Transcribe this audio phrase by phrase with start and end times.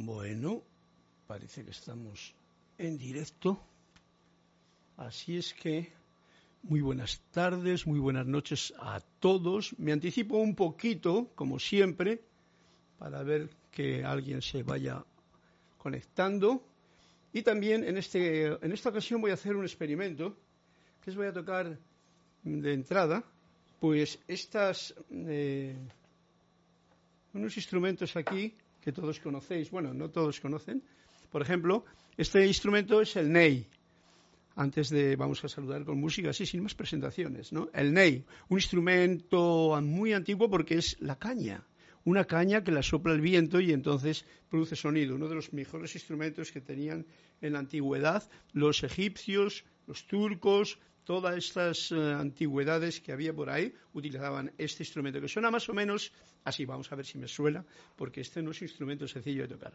[0.00, 0.62] Bueno,
[1.26, 2.32] parece que estamos
[2.78, 3.58] en directo.
[4.96, 5.92] Así es que
[6.62, 9.76] muy buenas tardes, muy buenas noches a todos.
[9.76, 12.22] Me anticipo un poquito, como siempre,
[12.96, 15.04] para ver que alguien se vaya
[15.78, 16.62] conectando.
[17.32, 20.36] Y también en, este, en esta ocasión voy a hacer un experimento,
[21.02, 21.76] que es voy a tocar
[22.44, 23.24] de entrada,
[23.80, 25.76] pues estas, eh,
[27.34, 28.54] unos instrumentos aquí
[28.88, 30.82] que todos conocéis, bueno, no todos conocen.
[31.30, 31.84] Por ejemplo,
[32.16, 33.66] este instrumento es el ney.
[34.56, 37.68] Antes de, vamos a saludar con música así, sin más presentaciones, ¿no?
[37.74, 41.66] El ney, un instrumento muy antiguo porque es la caña.
[42.06, 45.16] Una caña que la sopla el viento y entonces produce sonido.
[45.16, 47.04] Uno de los mejores instrumentos que tenían
[47.42, 53.72] en la antigüedad los egipcios, los turcos, todas estas eh, antigüedades que había por ahí
[53.94, 56.12] utilizaban este instrumento que suena más o menos
[56.44, 56.66] así.
[56.66, 57.64] Vamos a ver si me suena,
[57.96, 59.72] porque este no es un instrumento sencillo de tocar.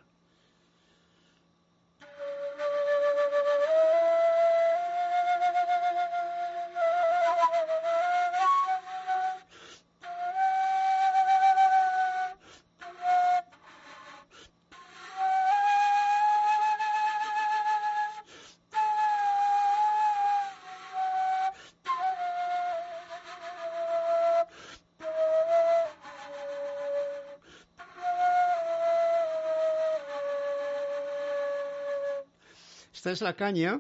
[33.14, 33.80] Es la caña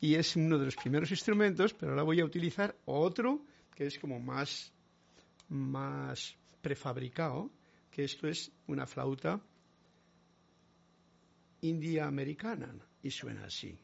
[0.00, 3.42] y es uno de los primeros instrumentos, pero ahora voy a utilizar otro
[3.74, 4.72] que es como más,
[5.48, 7.50] más prefabricado,
[7.90, 9.40] que esto es una flauta
[11.62, 13.78] india americana y suena así.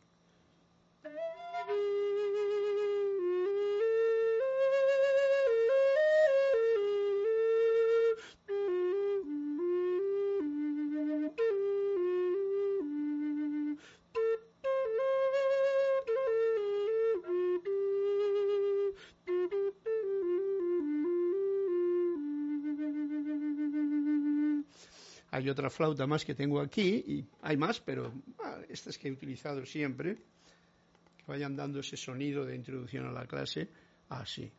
[25.32, 28.12] Hay otra flauta más que tengo aquí y hay más, pero
[28.44, 30.16] ah, estas que he utilizado siempre,
[31.16, 33.66] que vayan dando ese sonido de introducción a la clase,
[34.10, 34.53] así.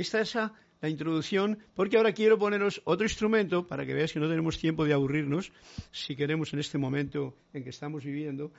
[0.00, 4.18] Y esta es la introducción, porque ahora quiero poneros otro instrumento para que veáis que
[4.18, 5.52] no tenemos tiempo de aburrirnos,
[5.92, 8.50] si queremos en este momento en que estamos viviendo.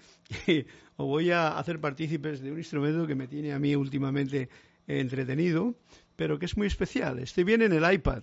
[0.98, 4.50] os voy a hacer partícipes de un instrumento que me tiene a mí últimamente
[4.86, 5.74] entretenido,
[6.16, 7.18] pero que es muy especial.
[7.18, 8.22] Este viene en el iPad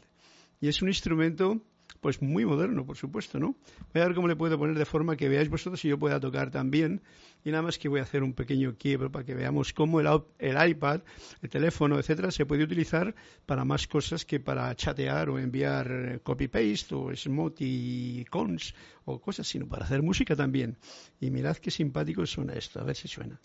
[0.60, 1.60] y es un instrumento
[2.00, 3.56] pues muy moderno, por supuesto, ¿no?
[3.92, 6.20] Voy a ver cómo le puedo poner de forma que veáis vosotros y yo pueda
[6.20, 7.02] tocar también.
[7.44, 10.08] Y nada más que voy a hacer un pequeño quiebro para que veamos cómo el,
[10.38, 11.00] el iPad,
[11.42, 13.14] el teléfono, etcétera, se puede utilizar
[13.46, 19.66] para más cosas que para chatear o enviar eh, copy-paste o emoticons o cosas, sino
[19.66, 20.76] para hacer música también.
[21.20, 23.40] Y mirad qué simpático suena esto, a ver si suena.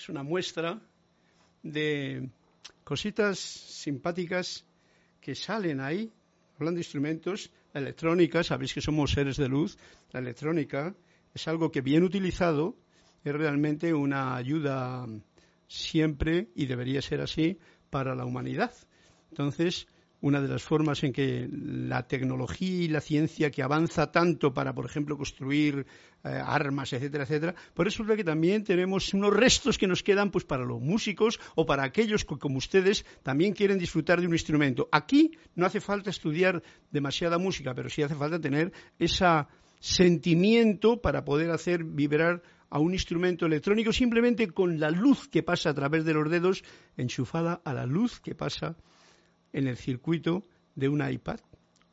[0.00, 0.80] Es una muestra
[1.62, 2.30] de
[2.84, 4.64] cositas simpáticas
[5.20, 6.10] que salen ahí,
[6.54, 9.76] hablando de instrumentos, la electrónica, sabéis que somos seres de luz,
[10.12, 10.94] la electrónica
[11.34, 12.76] es algo que bien utilizado
[13.24, 15.06] es realmente una ayuda
[15.68, 17.58] siempre, y debería ser así,
[17.90, 18.72] para la humanidad.
[19.28, 19.86] Entonces,
[20.20, 24.74] una de las formas en que la tecnología y la ciencia que avanza tanto para,
[24.74, 25.86] por ejemplo, construir
[26.24, 30.30] eh, armas, etcétera, etcétera, por eso es que también tenemos unos restos que nos quedan
[30.30, 34.34] pues para los músicos o para aquellos que, como ustedes, también quieren disfrutar de un
[34.34, 34.88] instrumento.
[34.92, 39.26] Aquí no hace falta estudiar demasiada música, pero sí hace falta tener ese
[39.78, 45.70] sentimiento para poder hacer vibrar a un instrumento electrónico simplemente con la luz que pasa
[45.70, 46.62] a través de los dedos
[46.96, 48.76] enchufada a la luz que pasa
[49.52, 51.40] en el circuito de un iPad,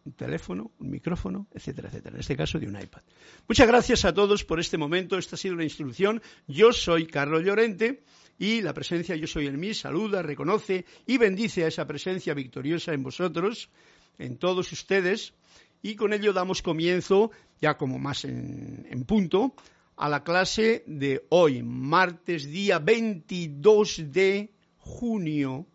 [0.05, 2.15] un teléfono, un micrófono, etcétera, etcétera.
[2.15, 3.01] En este caso de un iPad.
[3.47, 5.17] Muchas gracias a todos por este momento.
[5.17, 6.21] Esta ha sido la instrucción.
[6.47, 8.03] Yo soy Carlos Llorente
[8.39, 12.93] y la presencia Yo soy el mí saluda, reconoce y bendice a esa presencia victoriosa
[12.93, 13.69] en vosotros,
[14.17, 15.33] en todos ustedes.
[15.81, 17.31] Y con ello damos comienzo,
[17.61, 19.53] ya como más en, en punto,
[19.97, 25.67] a la clase de hoy, martes día 22 de junio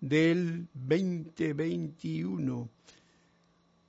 [0.00, 2.68] del 2021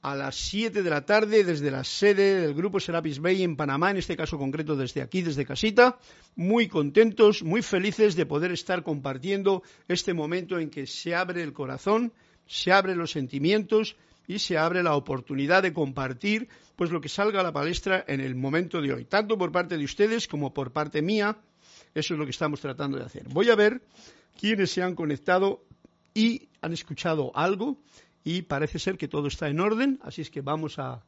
[0.01, 3.91] a las 7 de la tarde desde la sede del Grupo Serapis Bay en Panamá,
[3.91, 5.97] en este caso concreto desde aquí, desde casita,
[6.35, 11.51] muy contentos, muy felices de poder estar compartiendo este momento en que se abre el
[11.51, 12.13] corazón,
[12.47, 17.41] se abren los sentimientos y se abre la oportunidad de compartir pues lo que salga
[17.41, 20.71] a la palestra en el momento de hoy, tanto por parte de ustedes como por
[20.71, 21.37] parte mía.
[21.93, 23.27] Eso es lo que estamos tratando de hacer.
[23.29, 23.81] Voy a ver
[24.39, 25.65] quiénes se han conectado
[26.13, 27.77] y han escuchado algo
[28.23, 31.03] y parece ser que todo está en orden, así es que vamos a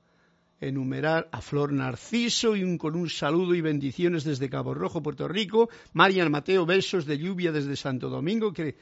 [0.62, 5.70] enumerar a Flor Narciso y con un saludo y bendiciones desde Cabo Rojo, Puerto Rico,
[5.94, 8.76] Marian Mateo, besos de lluvia desde Santo Domingo, que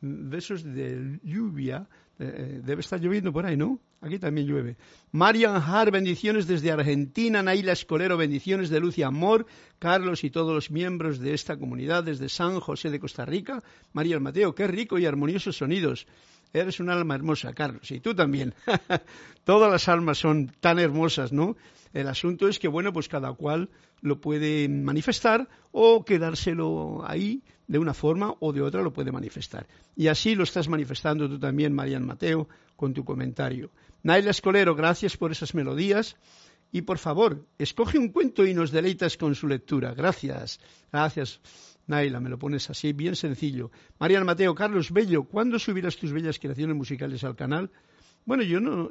[0.00, 1.86] mm, besos de lluvia,
[2.20, 3.78] eh, debe estar lloviendo por ahí, ¿no?
[4.00, 4.76] Aquí también llueve.
[5.12, 7.42] Marian Har, bendiciones desde Argentina.
[7.42, 9.46] Naila Escolero, bendiciones de luz y amor.
[9.78, 13.62] Carlos y todos los miembros de esta comunidad desde San José de Costa Rica.
[13.92, 16.06] María Mateo, qué rico y armoniosos sonidos.
[16.52, 17.90] Eres un alma hermosa, Carlos.
[17.90, 18.54] Y tú también.
[19.44, 21.56] Todas las almas son tan hermosas, ¿no?
[21.92, 23.70] El asunto es que, bueno, pues cada cual
[24.00, 29.68] lo puede manifestar o quedárselo ahí de una forma o de otra lo puede manifestar.
[29.94, 33.70] Y así lo estás manifestando tú también, Marian Mateo, con tu comentario.
[34.02, 36.16] Naila Escolero, gracias por esas melodías.
[36.70, 39.94] Y por favor, escoge un cuento y nos deleitas con su lectura.
[39.94, 40.60] Gracias,
[40.92, 41.40] gracias.
[41.86, 43.70] Naila, me lo pones así, bien sencillo.
[43.98, 47.70] Marian Mateo, Carlos Bello, ¿cuándo subirás tus bellas creaciones musicales al canal?
[48.28, 48.90] Bueno, yo no,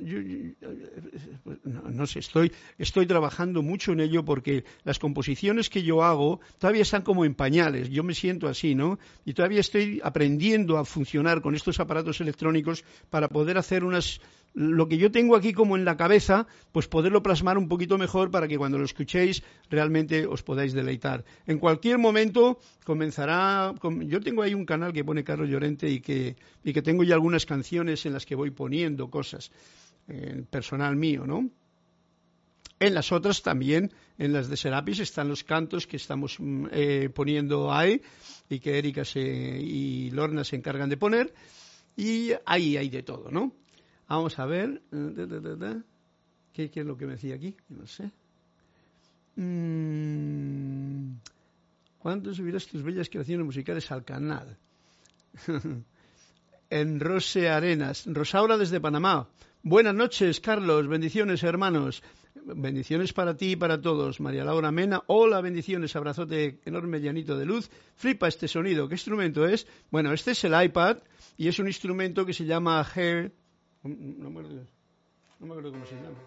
[1.92, 6.82] no, sé, estoy, estoy trabajando mucho en ello porque las composiciones que yo hago todavía
[6.82, 8.98] están como en pañales, yo me siento así, ¿no?
[9.26, 14.22] Y todavía estoy aprendiendo a funcionar con estos aparatos electrónicos para poder hacer unas
[14.58, 18.32] lo que yo tengo aquí como en la cabeza, pues poderlo plasmar un poquito mejor
[18.32, 21.24] para que cuando lo escuchéis realmente os podáis deleitar.
[21.46, 23.76] En cualquier momento comenzará,
[24.08, 27.14] yo tengo ahí un canal que pone Carlos Llorente y que, y que tengo ya
[27.14, 29.52] algunas canciones en las que voy poniendo cosas,
[30.08, 31.52] eh, personal mío, ¿no?
[32.80, 37.10] En las otras también, en las de Serapis, están los cantos que estamos mm, eh,
[37.14, 38.02] poniendo ahí
[38.50, 41.32] y que Erika y Lorna se encargan de poner.
[41.96, 43.54] Y ahí hay de todo, ¿no?
[44.08, 44.82] Vamos a ver.
[46.54, 47.56] ¿Qué, es lo que me decía aquí?
[47.70, 48.10] No sé.
[49.36, 51.18] Mm,
[52.00, 54.58] ¿Cuándo subirás tus bellas creaciones musicales al canal?
[56.70, 58.06] en Rose Arenas.
[58.08, 59.28] Rosaura desde Panamá.
[59.62, 60.88] Buenas noches, Carlos.
[60.88, 62.02] Bendiciones, hermanos.
[62.34, 64.22] Bendiciones para ti y para todos.
[64.22, 65.04] María Laura Mena.
[65.08, 65.96] Hola, bendiciones.
[65.96, 67.70] Abrazote enorme, llanito de luz.
[67.96, 68.88] Flipa este sonido.
[68.88, 69.68] ¿Qué instrumento es?
[69.92, 71.00] Bueno, este es el iPad
[71.38, 73.34] y es un instrumento que se llama Hair
[73.88, 76.18] no me, acuerdo, cómo se llama.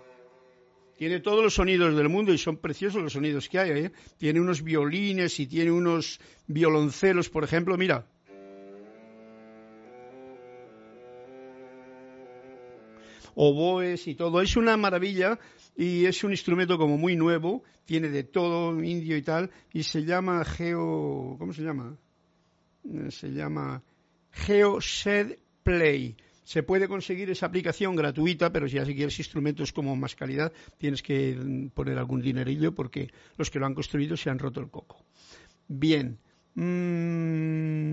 [0.97, 3.71] Tiene todos los sonidos del mundo y son preciosos los sonidos que hay.
[3.71, 3.93] ¿eh?
[4.19, 8.07] Tiene unos violines y tiene unos violoncelos, por ejemplo, mira.
[13.35, 14.43] Oboes y todo.
[14.43, 15.39] Es una maravilla
[15.75, 17.63] y es un instrumento como muy nuevo.
[17.87, 19.51] Tiene de todo, indio y tal.
[19.73, 21.37] Y se llama Geo.
[21.39, 21.97] ¿Cómo se llama?
[22.85, 23.83] Eh, se llama
[24.33, 26.15] Geo Shed Play
[26.51, 31.01] se puede conseguir esa aplicación gratuita, pero ya si quieres instrumentos como más calidad, tienes
[31.01, 35.05] que poner algún dinerillo porque los que lo han construido se han roto el coco.
[35.69, 36.19] Bien.
[36.57, 37.93] Mm,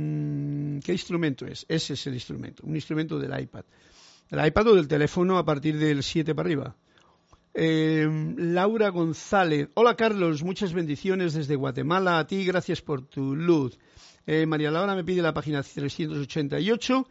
[0.80, 1.68] ¿Qué instrumento es?
[1.70, 3.64] Ese es el instrumento, un instrumento del iPad.
[4.32, 6.76] ¿Del iPad o del teléfono a partir del 7 para arriba?
[7.54, 9.70] Em, Laura González.
[9.76, 12.18] Hola Carlos, muchas bendiciones desde Guatemala.
[12.18, 13.78] A ti, gracias por tu luz.
[14.26, 17.08] Eh, María Laura me pide la página 388.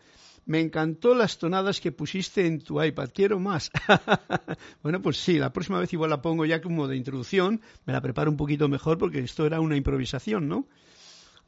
[0.46, 3.10] Me encantó las tonadas que pusiste en tu iPad.
[3.12, 3.70] Quiero más.
[4.82, 7.60] bueno, pues sí, la próxima vez igual la pongo ya como de introducción.
[7.84, 10.66] Me la preparo un poquito mejor porque esto era una improvisación, ¿no?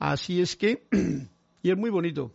[0.00, 0.83] Así es que,
[1.62, 2.33] y es muy bonito.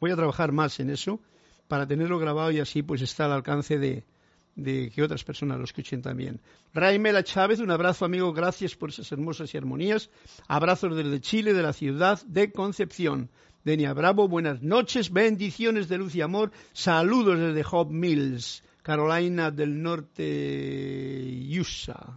[0.00, 1.20] Voy a trabajar más en eso
[1.68, 4.04] para tenerlo grabado y así pues está al alcance de,
[4.56, 6.40] de que otras personas lo escuchen también.
[6.72, 10.10] Raimela Chávez, un abrazo amigo, gracias por esas hermosas y armonías.
[10.48, 13.30] Abrazos desde Chile, de la ciudad de Concepción.
[13.66, 16.52] Denia Bravo, buenas noches, bendiciones de luz y amor.
[16.72, 22.16] Saludos desde Hope Mills, Carolina del Norte, USA.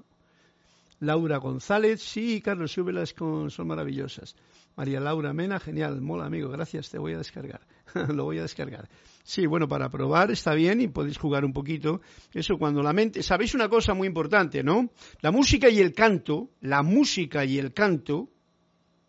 [0.99, 4.35] Laura González, sí, Carlos, súbelas con, son maravillosas.
[4.75, 7.61] María Laura Mena, genial, mola amigo, gracias, te voy a descargar.
[8.13, 8.87] Lo voy a descargar.
[9.23, 12.01] Sí, bueno, para probar está bien y podéis jugar un poquito.
[12.31, 13.23] Eso cuando la mente...
[13.23, 14.91] ¿Sabéis una cosa muy importante, no?
[15.21, 18.29] La música y el canto, la música y el canto,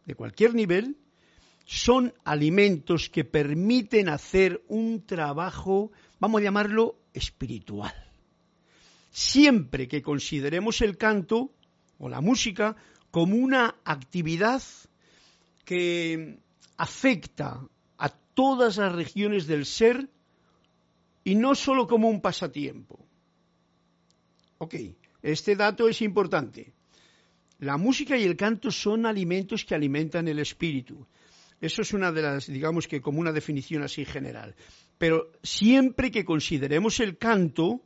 [0.06, 0.96] de cualquier nivel,
[1.70, 7.94] son alimentos que permiten hacer un trabajo, vamos a llamarlo, espiritual.
[9.12, 11.52] Siempre que consideremos el canto
[12.00, 12.74] o la música
[13.12, 14.60] como una actividad
[15.64, 16.40] que
[16.76, 17.60] afecta
[17.98, 20.10] a todas las regiones del ser
[21.22, 22.98] y no solo como un pasatiempo.
[24.58, 24.74] Ok,
[25.22, 26.72] este dato es importante.
[27.60, 31.06] La música y el canto son alimentos que alimentan el espíritu.
[31.60, 34.54] Eso es una de las, digamos que como una definición así general.
[34.98, 37.82] Pero siempre que consideremos el canto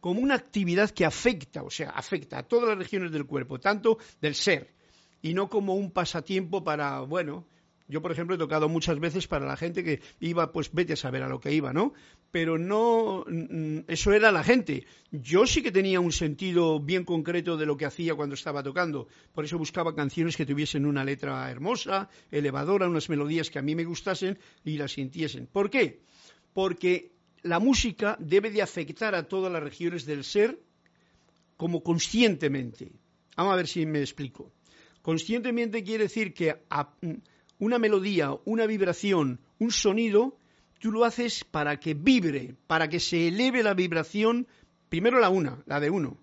[0.00, 3.98] como una actividad que afecta, o sea, afecta a todas las regiones del cuerpo, tanto
[4.20, 4.72] del ser,
[5.20, 7.46] y no como un pasatiempo para, bueno,
[7.88, 10.96] yo, por ejemplo, he tocado muchas veces para la gente que iba, pues vete a
[10.96, 11.94] saber a lo que iba, ¿no?
[12.30, 14.84] Pero no, mm, eso era la gente.
[15.10, 19.08] Yo sí que tenía un sentido bien concreto de lo que hacía cuando estaba tocando.
[19.32, 23.74] Por eso buscaba canciones que tuviesen una letra hermosa, elevadora, unas melodías que a mí
[23.74, 25.46] me gustasen y las sintiesen.
[25.46, 26.02] ¿Por qué?
[26.52, 30.60] Porque la música debe de afectar a todas las regiones del ser
[31.56, 32.92] como conscientemente.
[33.34, 34.52] Vamos a ver si me explico.
[35.00, 36.54] Conscientemente quiere decir que
[37.58, 40.36] una melodía, una vibración, un sonido,
[40.78, 44.46] tú lo haces para que vibre, para que se eleve la vibración,
[44.88, 46.18] primero la una, la de uno,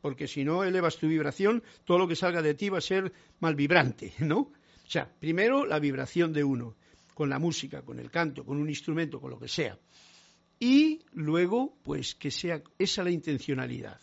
[0.00, 3.12] porque si no elevas tu vibración, todo lo que salga de ti va a ser
[3.40, 4.38] mal vibrante, ¿no?
[4.40, 6.74] O sea, primero la vibración de uno,
[7.14, 9.78] con la música, con el canto, con un instrumento, con lo que sea.
[10.58, 14.00] Y luego, pues que sea esa la intencionalidad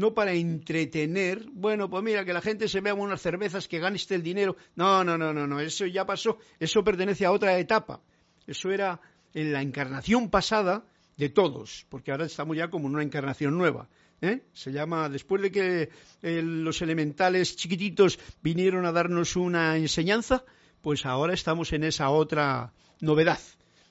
[0.00, 3.98] no para entretener, bueno, pues mira, que la gente se vea unas cervezas, que gane
[4.08, 4.56] el dinero.
[4.74, 8.00] No, no, no, no, no, eso ya pasó, eso pertenece a otra etapa.
[8.46, 8.98] Eso era
[9.34, 10.86] en la encarnación pasada
[11.18, 13.90] de todos, porque ahora estamos ya como en una encarnación nueva.
[14.22, 14.40] ¿eh?
[14.54, 15.90] Se llama, después de que
[16.22, 20.44] eh, los elementales chiquititos vinieron a darnos una enseñanza,
[20.80, 23.40] pues ahora estamos en esa otra novedad,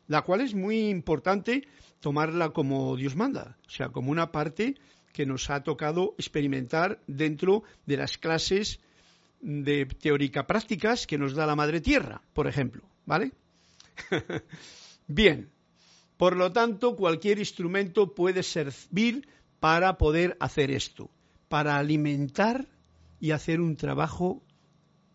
[0.08, 1.68] la cual es muy importante
[2.00, 4.76] tomarla como Dios manda, o sea, como una parte
[5.14, 8.80] que nos ha tocado experimentar dentro de las clases
[9.42, 13.32] de teórica prácticas que nos da la Madre Tierra, por ejemplo, ¿vale?
[15.08, 15.50] Bien,
[16.18, 19.28] por lo tanto, cualquier instrumento puede servir
[19.60, 21.10] para poder hacer esto,
[21.48, 22.68] para alimentar
[23.20, 24.44] y hacer un trabajo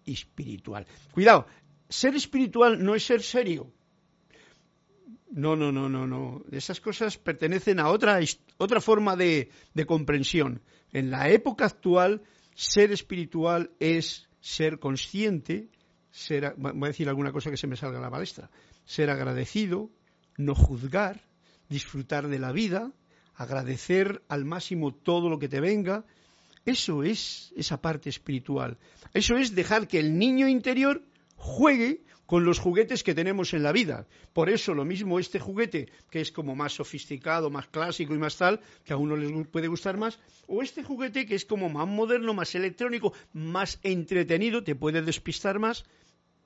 [0.06, 0.86] espiritual.
[1.12, 1.46] Cuidado,
[1.88, 3.70] ser espiritual no es ser serio,
[5.34, 6.44] no, no, no, no, no.
[6.52, 8.20] Esas cosas pertenecen a otra,
[8.56, 10.62] otra forma de, de comprensión.
[10.92, 12.22] En la época actual,
[12.54, 15.70] ser espiritual es ser consciente,
[16.12, 18.48] ser, voy a decir alguna cosa que se me salga a la palestra,
[18.84, 19.90] ser agradecido,
[20.36, 21.26] no juzgar,
[21.68, 22.92] disfrutar de la vida,
[23.34, 26.04] agradecer al máximo todo lo que te venga.
[26.64, 28.78] Eso es esa parte espiritual.
[29.12, 31.02] Eso es dejar que el niño interior
[31.34, 34.06] juegue con los juguetes que tenemos en la vida.
[34.32, 38.36] Por eso lo mismo este juguete, que es como más sofisticado, más clásico y más
[38.36, 41.86] tal, que a uno les puede gustar más, o este juguete que es como más
[41.86, 45.84] moderno, más electrónico, más entretenido, te puede despistar más,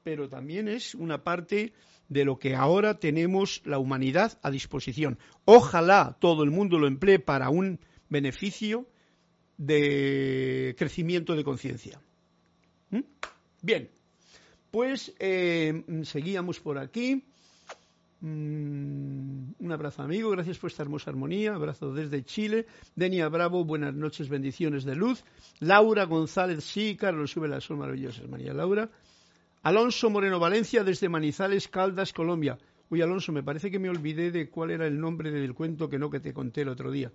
[0.03, 1.73] pero también es una parte
[2.09, 5.19] de lo que ahora tenemos la humanidad a disposición.
[5.45, 8.89] Ojalá todo el mundo lo emplee para un beneficio
[9.59, 12.01] de crecimiento de conciencia.
[12.91, 13.01] ¿Mm?
[13.61, 13.91] Bien,
[14.71, 17.25] pues eh, seguíamos por aquí.
[18.21, 21.55] Mm, un abrazo amigo, gracias por esta hermosa armonía.
[21.55, 22.67] Abrazo desde Chile.
[22.97, 25.25] Denia Bravo, buenas noches, bendiciones de luz.
[25.61, 28.91] Laura González, sí, Carlos Sube las son maravillosas, María Laura.
[29.63, 32.59] Alonso Moreno Valencia, desde Manizales, Caldas, Colombia.
[32.91, 35.99] Uy, Alonso, me parece que me olvidé de cuál era el nombre del cuento que
[35.99, 37.13] no que te conté el otro día.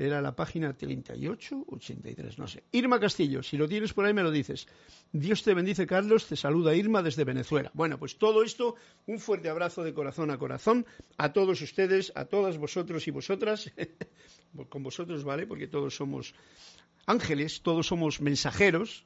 [0.00, 2.64] Era la página 38, 83, no sé.
[2.72, 4.66] Irma Castillo, si lo tienes por ahí me lo dices.
[5.12, 6.26] Dios te bendice, Carlos.
[6.26, 7.70] Te saluda Irma desde Venezuela.
[7.74, 10.86] Bueno, pues todo esto, un fuerte abrazo de corazón a corazón
[11.18, 13.70] a todos ustedes, a todas vosotros y vosotras.
[14.70, 15.46] Con vosotros, ¿vale?
[15.46, 16.34] Porque todos somos
[17.04, 19.04] ángeles, todos somos mensajeros.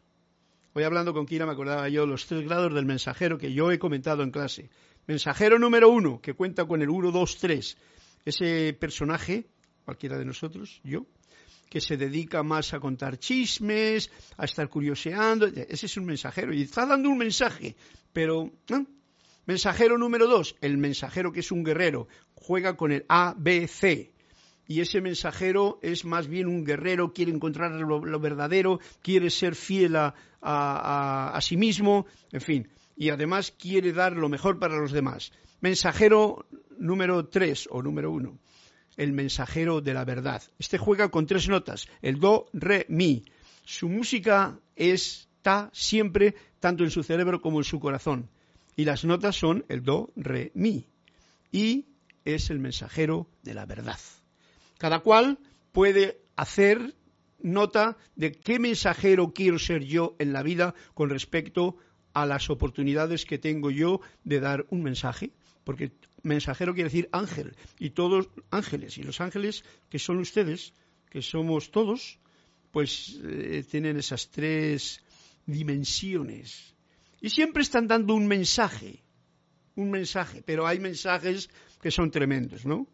[0.74, 3.80] Hoy hablando con Kira me acordaba yo los tres grados del mensajero que yo he
[3.80, 4.70] comentado en clase.
[5.08, 7.76] Mensajero número uno, que cuenta con el 1, 2, 3.
[8.24, 9.46] Ese personaje
[9.84, 11.06] cualquiera de nosotros, yo,
[11.68, 15.46] que se dedica más a contar chismes, a estar curioseando.
[15.46, 17.76] Ese es un mensajero y está dando un mensaje,
[18.12, 18.52] pero
[19.46, 24.12] Mensajero número dos, el mensajero que es un guerrero, juega con el A, B, C.
[24.66, 29.96] Y ese mensajero es más bien un guerrero, quiere encontrar lo, verdadero, quiere ser fiel
[29.96, 32.68] a, a, sí mismo, en fin.
[32.96, 35.32] Y además quiere dar lo mejor para los demás.
[35.60, 36.46] Mensajero
[36.78, 38.38] número tres o número uno,
[38.96, 40.42] el mensajero de la verdad.
[40.58, 43.24] Este juega con tres notas, el do, re, mi.
[43.64, 48.28] Su música está siempre tanto en su cerebro como en su corazón.
[48.76, 50.86] Y las notas son el do, re, mi.
[51.52, 51.86] Y
[52.24, 53.98] es el mensajero de la verdad.
[54.78, 55.38] Cada cual
[55.72, 56.94] puede hacer
[57.40, 61.84] nota de qué mensajero quiero ser yo en la vida con respecto a
[62.14, 65.32] las oportunidades que tengo yo de dar un mensaje,
[65.64, 65.92] porque
[66.22, 70.72] mensajero quiere decir ángel, y todos ángeles, y los ángeles que son ustedes,
[71.10, 72.18] que somos todos,
[72.70, 75.02] pues eh, tienen esas tres
[75.46, 76.74] dimensiones.
[77.20, 79.02] Y siempre están dando un mensaje,
[79.76, 82.86] un mensaje, pero hay mensajes que son tremendos, ¿no?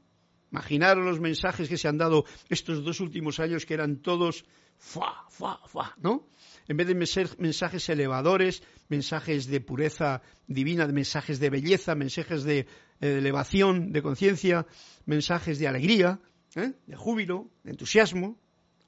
[0.53, 4.45] Imaginaros los mensajes que se han dado estos dos últimos años que eran todos
[4.79, 6.27] fa, fa, fa, ¿no?
[6.67, 12.67] En vez de mensajes elevadores, mensajes de pureza divina, mensajes de belleza, mensajes de
[13.01, 14.67] de elevación de conciencia,
[15.07, 16.21] mensajes de alegría,
[16.55, 16.73] ¿eh?
[16.87, 18.39] de júbilo, de entusiasmo.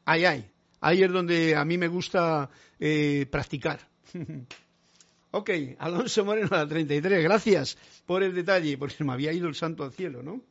[0.05, 0.51] Ahí hay.
[0.81, 3.89] Ahí es donde a mí me gusta eh, practicar.
[5.31, 9.55] ok, Alonso Moreno a la 33, gracias por el detalle, porque me había ido el
[9.55, 10.43] santo al cielo, ¿no?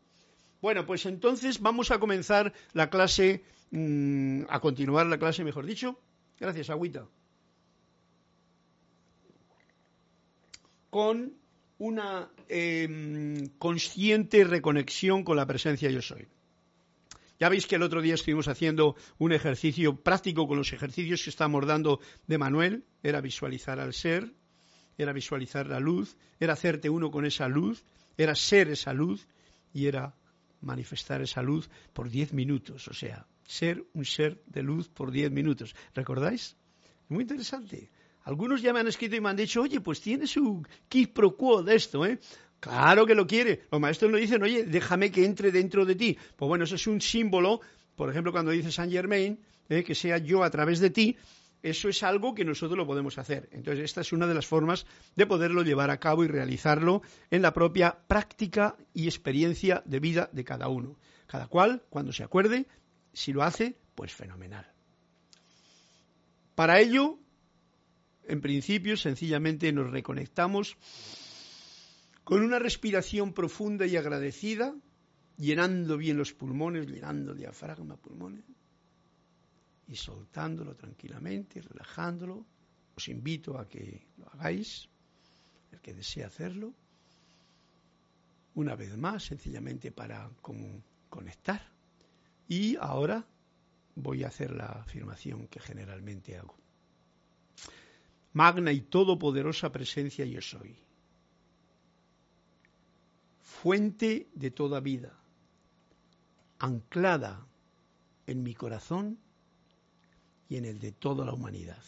[0.61, 5.99] Bueno, pues entonces vamos a comenzar la clase, mm, a continuar la clase, mejor dicho.
[6.39, 7.07] Gracias, Agüita.
[10.89, 11.33] Con
[11.79, 16.27] una em, consciente reconexión con la presencia yo soy.
[17.39, 21.31] Ya veis que el otro día estuvimos haciendo un ejercicio práctico con los ejercicios que
[21.31, 24.31] estamos dando de Manuel, era visualizar al ser,
[24.95, 27.83] era visualizar la luz, era hacerte uno con esa luz,
[28.15, 29.27] era ser esa luz
[29.73, 30.13] y era
[30.61, 35.31] manifestar esa luz por diez minutos, o sea, ser un ser de luz por diez
[35.31, 35.75] minutos.
[35.93, 36.55] ¿Recordáis?
[37.09, 37.89] Muy interesante.
[38.23, 41.35] Algunos ya me han escrito y me han dicho, oye, pues tiene su quid pro
[41.35, 42.19] quo de esto, ¿eh?
[42.59, 43.63] Claro que lo quiere.
[43.71, 46.17] Los maestros nos dicen, oye, déjame que entre dentro de ti.
[46.35, 47.59] Pues bueno, eso es un símbolo,
[47.95, 49.83] por ejemplo, cuando dice Saint Germain, ¿eh?
[49.83, 51.17] que sea yo a través de ti,
[51.63, 53.47] eso es algo que nosotros lo podemos hacer.
[53.51, 57.41] Entonces, esta es una de las formas de poderlo llevar a cabo y realizarlo en
[57.41, 60.97] la propia práctica y experiencia de vida de cada uno.
[61.27, 62.67] Cada cual, cuando se acuerde,
[63.13, 64.71] si lo hace, pues fenomenal.
[66.55, 67.19] Para ello,
[68.23, 70.77] en principio, sencillamente nos reconectamos
[72.23, 74.75] con una respiración profunda y agradecida,
[75.37, 78.45] llenando bien los pulmones, llenando diafragma, pulmones,
[79.91, 82.45] y soltándolo tranquilamente, relajándolo.
[82.95, 84.87] Os invito a que lo hagáis,
[85.71, 86.73] el que desee hacerlo,
[88.55, 90.29] una vez más, sencillamente para
[91.09, 91.61] conectar.
[92.47, 93.25] Y ahora
[93.95, 96.55] voy a hacer la afirmación que generalmente hago
[98.33, 100.77] magna y todopoderosa presencia yo soy,
[103.41, 105.19] fuente de toda vida,
[106.59, 107.45] anclada
[108.25, 109.19] en mi corazón
[110.51, 111.81] y en el de toda la humanidad.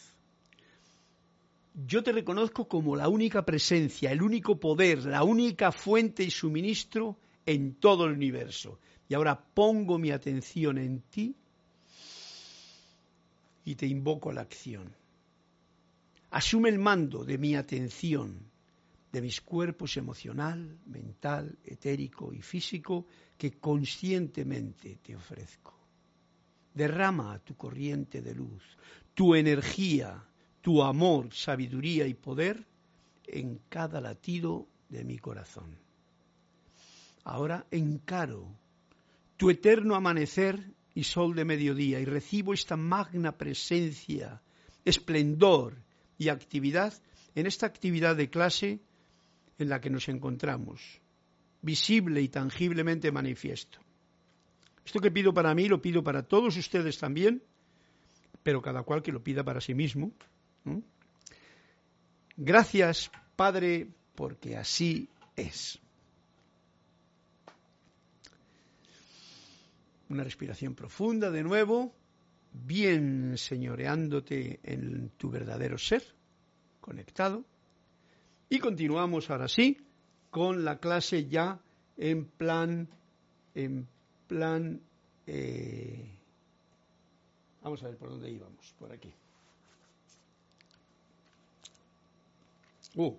[1.86, 7.16] Yo te reconozco como la única presencia, el único poder, la única fuente y suministro
[7.46, 8.80] en todo el universo.
[9.08, 11.36] Y ahora pongo mi atención en ti
[13.64, 14.92] y te invoco a la acción
[16.34, 18.50] asume el mando de mi atención,
[19.12, 23.06] de mis cuerpos emocional, mental, etérico y físico
[23.38, 25.83] que conscientemente te ofrezco.
[26.74, 28.62] Derrama tu corriente de luz,
[29.14, 30.22] tu energía,
[30.60, 32.64] tu amor, sabiduría y poder
[33.26, 35.76] en cada latido de mi corazón.
[37.24, 38.46] Ahora encaro
[39.36, 40.60] tu eterno amanecer
[40.94, 44.40] y sol de mediodía y recibo esta magna presencia,
[44.84, 45.74] esplendor
[46.18, 46.94] y actividad
[47.34, 48.80] en esta actividad de clase
[49.58, 50.80] en la que nos encontramos,
[51.62, 53.83] visible y tangiblemente manifiesto.
[54.84, 57.42] Esto que pido para mí lo pido para todos ustedes también,
[58.42, 60.12] pero cada cual que lo pida para sí mismo.
[62.36, 65.80] Gracias, Padre, porque así es.
[70.08, 71.94] Una respiración profunda de nuevo,
[72.52, 76.04] bien señoreándote en tu verdadero ser,
[76.80, 77.44] conectado.
[78.48, 79.78] Y continuamos ahora sí
[80.30, 81.60] con la clase ya
[81.96, 82.88] en plan,
[83.54, 83.88] en
[85.26, 86.18] eh,
[87.62, 89.12] vamos a ver por dónde íbamos, por aquí.
[92.96, 93.16] Uh,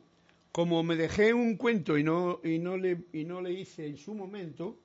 [0.52, 3.98] como me dejé un cuento y no, y, no le, y no le hice en
[3.98, 4.80] su momento,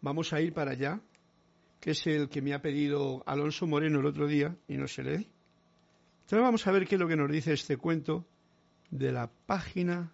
[0.00, 1.00] vamos a ir para allá,
[1.80, 5.02] que es el que me ha pedido Alonso Moreno el otro día y no se
[5.02, 5.28] lee.
[6.20, 8.26] Entonces vamos a ver qué es lo que nos dice este cuento
[8.90, 10.12] de la página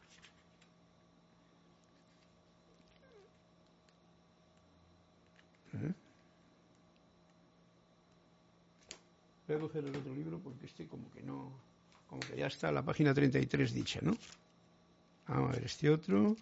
[9.46, 11.52] Voy a coger el otro libro porque este como que no,
[12.08, 14.16] como que ya está la página 33 dicha, ¿no?
[15.28, 16.36] Vamos a ver este otro.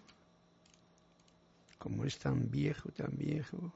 [1.77, 3.73] Como es tan viejo, tan viejo.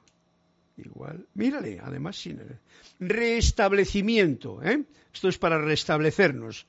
[0.78, 1.28] Igual.
[1.34, 2.60] Mírale, además sin el
[3.00, 4.86] restablecimiento, ¿eh?
[5.14, 6.68] Esto es para restablecernos.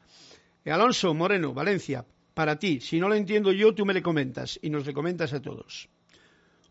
[0.65, 2.81] Alonso Moreno, Valencia, para ti.
[2.81, 5.89] Si no lo entiendo yo, tú me le comentas y nos le comentas a todos.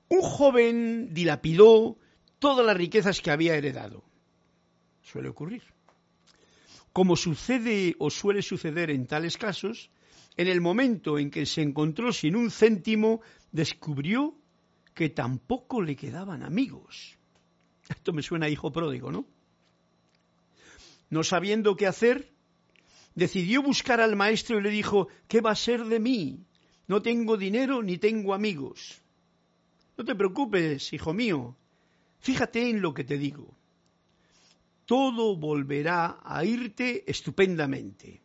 [0.10, 1.98] Un joven dilapidó
[2.40, 4.04] todas las riquezas que había heredado.
[5.02, 5.64] Suele ocurrir.
[6.98, 9.92] Como sucede o suele suceder en tales casos,
[10.36, 14.34] en el momento en que se encontró sin un céntimo, descubrió
[14.96, 17.20] que tampoco le quedaban amigos.
[17.88, 19.28] Esto me suena a hijo pródigo, ¿no?
[21.12, 22.32] No sabiendo qué hacer,
[23.14, 26.40] decidió buscar al maestro y le dijo, ¿qué va a ser de mí?
[26.88, 29.04] No tengo dinero ni tengo amigos.
[30.00, 31.56] No te preocupes, hijo mío,
[32.22, 33.57] fíjate en lo que te digo.
[34.88, 38.22] Todo volverá a irte estupendamente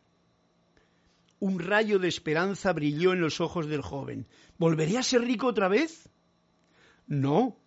[1.43, 4.25] un rayo de esperanza brilló en los ojos del joven.
[4.57, 6.07] ¿Volveré a ser rico otra vez?
[7.05, 7.57] No,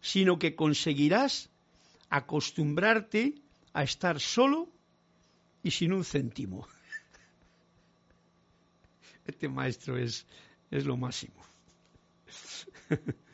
[0.00, 1.50] sino que conseguirás
[2.08, 3.34] acostumbrarte
[3.72, 4.68] a estar solo
[5.64, 6.68] y sin un céntimo.
[9.26, 10.24] Este maestro es,
[10.70, 11.42] es lo máximo.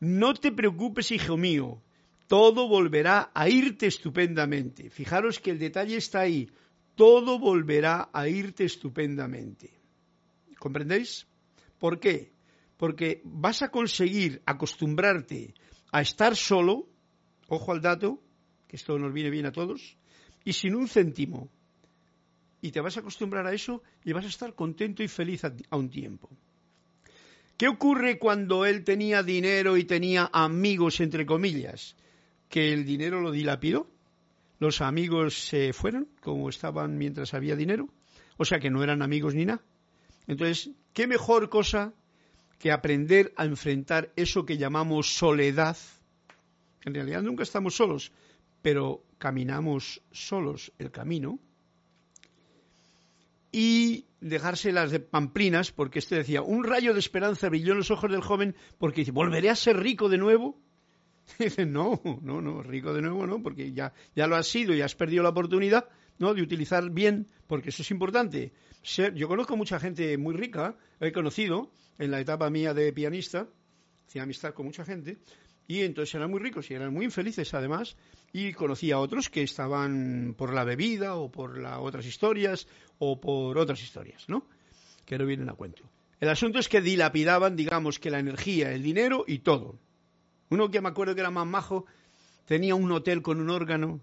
[0.00, 1.80] No te preocupes, hijo mío,
[2.26, 4.90] todo volverá a irte estupendamente.
[4.90, 6.48] Fijaros que el detalle está ahí
[6.94, 9.70] todo volverá a irte estupendamente.
[10.58, 11.26] ¿Comprendéis?
[11.78, 12.32] ¿Por qué?
[12.76, 15.54] Porque vas a conseguir acostumbrarte
[15.90, 16.88] a estar solo,
[17.48, 18.22] ojo al dato,
[18.68, 19.96] que esto nos viene bien a todos,
[20.44, 21.48] y sin un céntimo.
[22.60, 25.76] Y te vas a acostumbrar a eso y vas a estar contento y feliz a,
[25.76, 26.30] un tiempo.
[27.58, 31.94] ¿Qué ocurre cuando él tenía dinero y tenía amigos, entre comillas?
[32.54, 33.88] Que el dinero lo dilapidó
[34.60, 37.88] los amigos se fueron como estaban mientras había dinero,
[38.36, 39.60] o sea que no eran amigos ni nada.
[40.28, 41.92] Entonces, ¿qué mejor cosa
[42.60, 45.76] que aprender a enfrentar eso que llamamos soledad?
[46.84, 48.12] En realidad nunca estamos solos,
[48.62, 51.40] pero caminamos solos el camino
[53.50, 58.10] y dejárselas de pamplinas, porque este decía, un rayo de esperanza brilló en los ojos
[58.10, 60.63] del joven porque dice, ¿volveré a ser rico de nuevo?
[61.38, 64.82] Dicen, no, no, no, rico de nuevo no, porque ya, ya lo has sido y
[64.82, 66.34] has perdido la oportunidad ¿no?
[66.34, 68.52] de utilizar bien, porque eso es importante.
[69.14, 73.48] yo conozco mucha gente muy rica, he conocido en la etapa mía de pianista,
[74.06, 75.18] hacía amistad con mucha gente,
[75.66, 77.96] y entonces eran muy ricos y eran muy infelices además,
[78.32, 82.66] y conocí a otros que estaban por la bebida o por las otras historias
[82.98, 84.46] o por otras historias, ¿no?
[85.04, 85.88] Que no vienen a cuento.
[86.20, 89.78] El asunto es que dilapidaban, digamos, que la energía, el dinero y todo.
[90.50, 91.86] Uno que me acuerdo que era más majo
[92.46, 94.00] tenía un hotel con un órgano,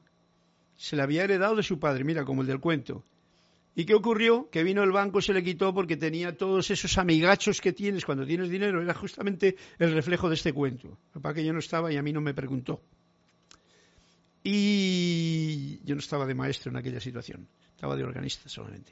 [0.75, 3.03] se le había heredado de su padre, mira, como el del cuento.
[3.75, 4.49] ¿Y qué ocurrió?
[4.49, 8.25] Que vino el banco, se le quitó porque tenía todos esos amigachos que tienes cuando
[8.25, 8.81] tienes dinero.
[8.81, 10.97] Era justamente el reflejo de este cuento.
[11.13, 12.81] Papá que yo no estaba y a mí no me preguntó.
[14.43, 18.91] Y yo no estaba de maestro en aquella situación, estaba de organista solamente.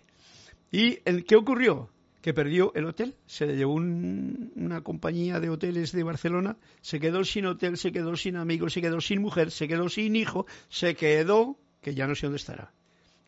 [0.72, 1.90] ¿Y qué ocurrió?
[2.22, 7.24] Que perdió el hotel, se le llevó una compañía de hoteles de Barcelona, se quedó
[7.24, 10.96] sin hotel, se quedó sin amigos, se quedó sin mujer, se quedó sin hijo, se
[10.96, 12.74] quedó, que ya no sé dónde estará.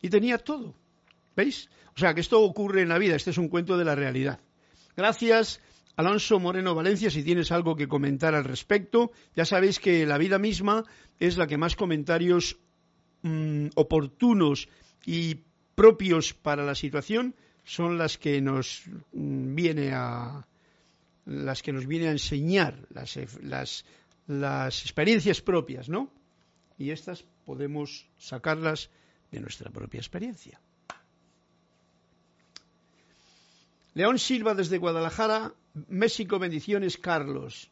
[0.02, 0.74] Y tenía todo.
[1.34, 1.70] ¿Veis?
[1.96, 4.40] O sea, que esto ocurre en la vida, este es un cuento de la realidad.
[4.94, 5.60] Gracias,
[5.96, 9.12] Alonso Moreno Valencia, si tienes algo que comentar al respecto.
[9.34, 10.84] Ya sabéis que la vida misma
[11.18, 12.58] es la que más comentarios
[13.22, 14.68] mm, oportunos
[15.06, 15.40] y
[15.74, 20.46] propios para la situación son las que nos viene a
[21.24, 23.84] las que nos viene a enseñar, las, las
[24.26, 26.10] las experiencias propias, ¿no?
[26.78, 28.90] Y estas podemos sacarlas
[29.30, 30.60] de nuestra propia experiencia.
[33.94, 35.52] León Silva desde Guadalajara,
[35.88, 37.70] México, bendiciones, Carlos.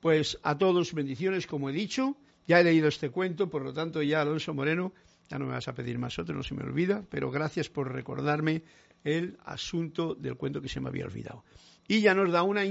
[0.00, 2.16] Pues a todos bendiciones, como he dicho.
[2.46, 4.92] Ya he leído este cuento, por lo tanto ya Alonso Moreno,
[5.28, 7.92] ya no me vas a pedir más otro, no se me olvida, pero gracias por
[7.92, 8.62] recordarme
[9.04, 11.44] el asunto del cuento que se me había olvidado.
[11.88, 12.64] Y ya nos da una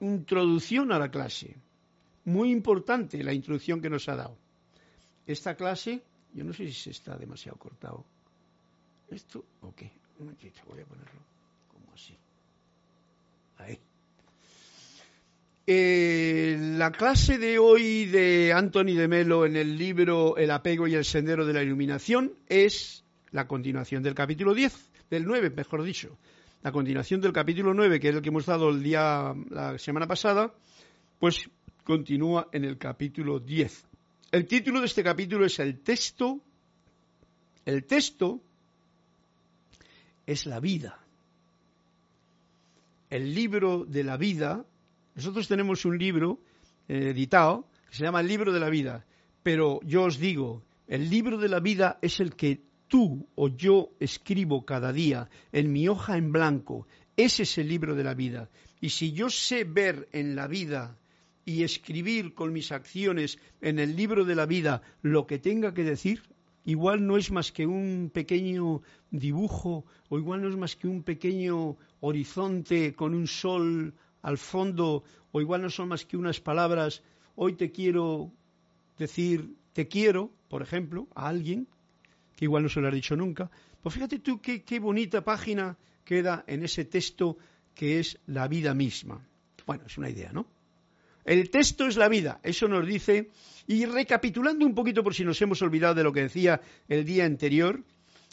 [0.00, 1.56] introducción a la clase.
[2.24, 4.36] Muy importante la introducción que nos ha dado.
[5.26, 8.04] Esta clase, yo no sé si se está demasiado cortado.
[9.10, 9.90] ¿Esto o qué?
[10.18, 11.20] Un momentito, voy a ponerlo
[11.72, 12.16] como así.
[13.58, 13.78] Ahí.
[15.68, 20.94] Eh, la clase de hoy de Anthony de Melo en el libro El apego y
[20.94, 23.02] el sendero de la iluminación es
[23.32, 24.72] la continuación del capítulo 10,
[25.10, 26.16] del 9, mejor dicho.
[26.62, 30.06] La continuación del capítulo 9, que es el que hemos dado el día, la semana
[30.06, 30.54] pasada,
[31.18, 31.50] pues
[31.82, 33.86] continúa en el capítulo 10.
[34.30, 36.40] El título de este capítulo es el texto.
[37.64, 38.40] El texto
[40.26, 41.00] es la vida.
[43.10, 44.64] El libro de la vida,
[45.16, 46.38] nosotros tenemos un libro
[46.88, 49.06] eh, editado que se llama el libro de la vida,
[49.42, 53.90] pero yo os digo, el libro de la vida es el que tú o yo
[53.98, 56.86] escribo cada día en mi hoja en blanco.
[57.16, 58.50] Ese es el libro de la vida.
[58.80, 60.98] Y si yo sé ver en la vida
[61.46, 65.84] y escribir con mis acciones en el libro de la vida lo que tenga que
[65.84, 66.22] decir,
[66.66, 71.02] igual no es más que un pequeño dibujo o igual no es más que un
[71.02, 73.94] pequeño horizonte con un sol
[74.26, 77.00] al fondo o igual no son más que unas palabras,
[77.36, 78.32] hoy te quiero
[78.98, 81.68] decir te quiero, por ejemplo, a alguien,
[82.34, 83.48] que igual no se lo has dicho nunca,
[83.80, 87.38] pues fíjate tú qué, qué bonita página queda en ese texto
[87.72, 89.24] que es la vida misma.
[89.64, 90.44] Bueno, es una idea, ¿no?
[91.24, 93.30] El texto es la vida, eso nos dice.
[93.68, 97.26] Y recapitulando un poquito por si nos hemos olvidado de lo que decía el día
[97.26, 97.84] anterior,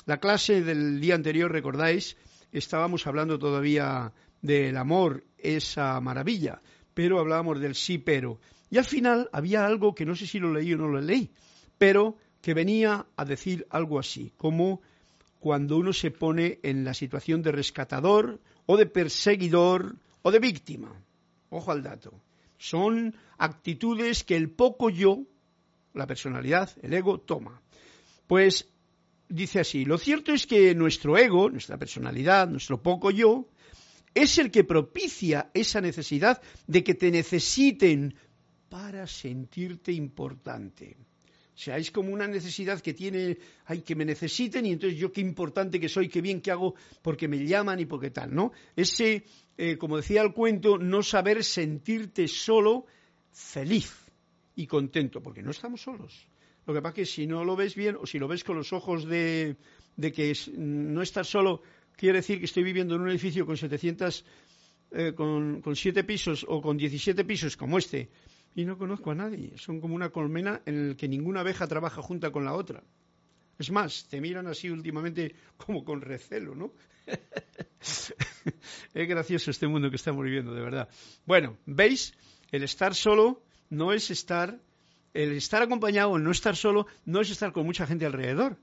[0.05, 2.17] la clase del día anterior, recordáis,
[2.51, 4.11] estábamos hablando todavía
[4.43, 6.61] del amor, esa maravilla,
[6.93, 8.39] pero hablábamos del sí pero.
[8.69, 11.31] Y al final había algo que no sé si lo leí o no lo leí,
[11.79, 14.81] pero que venía a decir algo así, como
[15.39, 20.93] cuando uno se pone en la situación de rescatador o de perseguidor o de víctima.
[21.49, 22.13] Ojo al dato.
[22.57, 25.23] Son actitudes que el poco yo,
[25.93, 27.61] la personalidad, el ego, toma.
[28.27, 28.67] Pues
[29.29, 33.47] dice así, lo cierto es que nuestro ego, nuestra personalidad, nuestro poco yo,
[34.13, 38.15] es el que propicia esa necesidad de que te necesiten
[38.69, 40.97] para sentirte importante.
[41.55, 45.11] O sea, es como una necesidad que tiene, hay que me necesiten y entonces yo
[45.11, 46.73] qué importante que soy, qué bien que hago
[47.03, 48.51] porque me llaman y porque tal, ¿no?
[48.75, 49.25] Ese,
[49.57, 52.87] eh, como decía el cuento, no saber sentirte solo
[53.31, 53.93] feliz
[54.55, 56.27] y contento, porque no estamos solos.
[56.65, 58.55] Lo que pasa es que si no lo ves bien o si lo ves con
[58.55, 59.57] los ojos de,
[59.95, 61.61] de que no estás solo,
[62.03, 64.25] quiere decir que estoy viviendo en un edificio con 700,
[64.91, 68.09] eh, con, con 7 pisos o con 17 pisos como este,
[68.55, 69.57] y no conozco a nadie.
[69.57, 72.83] Son como una colmena en la que ninguna abeja trabaja junta con la otra.
[73.57, 76.73] Es más, te miran así últimamente como con recelo, ¿no?
[78.93, 80.89] es gracioso este mundo que estamos viviendo, de verdad.
[81.25, 82.13] Bueno, ¿veis?
[82.51, 84.59] El estar solo no es estar,
[85.13, 88.57] el estar acompañado, el no estar solo, no es estar con mucha gente alrededor,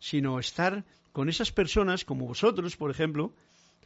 [0.00, 3.32] sino estar con esas personas como vosotros, por ejemplo.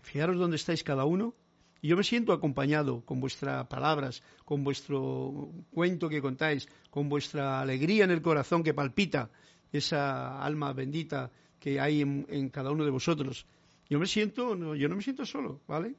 [0.02, 1.34] Fijaros dónde estáis cada uno,
[1.84, 7.60] y yo me siento acompañado con vuestras palabras, con vuestro cuento que contáis, con vuestra
[7.60, 9.30] alegría en el corazón que palpita,
[9.70, 13.46] esa alma bendita que hay en, cada uno de vosotros.
[13.90, 15.94] Yo me siento, no, yo no me siento solo, ¿vale?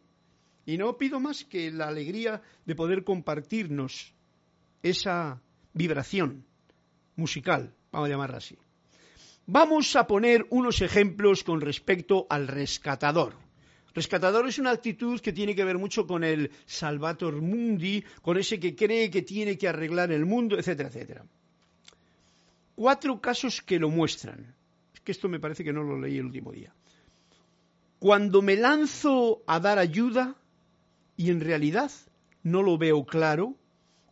[0.66, 4.12] Y no pido más que la alegría de poder compartirnos
[4.82, 5.40] esa
[5.74, 6.46] vibración
[7.16, 8.58] musical, vamos a llamarla así.
[9.48, 13.36] Vamos a poner unos ejemplos con respecto al rescatador.
[13.94, 18.60] Rescatador es una actitud que tiene que ver mucho con el salvator mundi, con ese
[18.60, 21.26] que cree que tiene que arreglar el mundo, etcétera, etcétera.
[22.76, 24.56] Cuatro casos que lo muestran.
[24.94, 26.74] Es que esto me parece que no lo leí el último día.
[28.00, 30.36] Cuando me lanzo a dar ayuda
[31.16, 31.92] y en realidad
[32.42, 33.56] no lo veo claro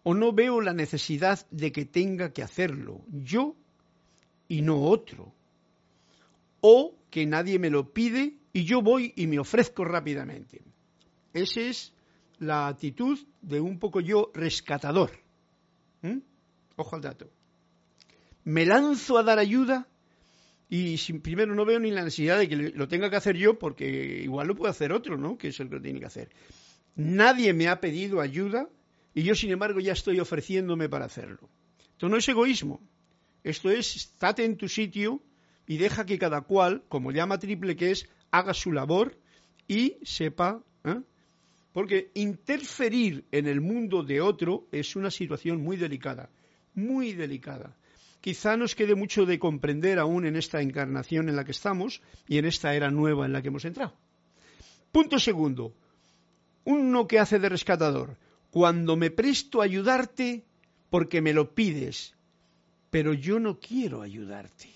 [0.04, 3.56] o no veo la necesidad de que tenga que hacerlo yo
[4.48, 5.34] y no otro.
[6.62, 10.62] O que nadie me lo pide y yo voy y me ofrezco rápidamente.
[11.34, 11.94] Esa es
[12.40, 15.12] la actitud de un poco yo rescatador.
[16.02, 16.20] ¿Mm?
[16.76, 17.30] Ojo al dato.
[18.44, 19.88] Me lanzo a dar ayuda
[20.70, 24.22] y primero no veo ni la necesidad de que lo tenga que hacer yo porque
[24.24, 25.38] igual lo puede hacer otro, ¿no?
[25.38, 26.30] Que es el que lo tiene que hacer.
[26.96, 28.70] Nadie me ha pedido ayuda,
[29.14, 31.50] y yo sin embargo ya estoy ofreciéndome para hacerlo.
[31.92, 32.82] Esto no es egoísmo,
[33.44, 35.22] esto es estate en tu sitio
[35.68, 39.18] y deja que cada cual, como llama triple que es, haga su labor
[39.68, 40.62] y sepa.
[40.84, 41.02] ¿eh?
[41.72, 46.30] Porque interferir en el mundo de otro es una situación muy delicada,
[46.74, 47.76] muy delicada.
[48.22, 52.38] Quizá nos quede mucho de comprender aún en esta encarnación en la que estamos y
[52.38, 53.94] en esta era nueva en la que hemos entrado.
[54.94, 55.74] Punto segundo.
[56.64, 58.18] Uno que hace de rescatador.
[58.50, 60.46] Cuando me presto a ayudarte
[60.90, 62.16] porque me lo pides,
[62.94, 64.70] pero yo no quiero ayudarte.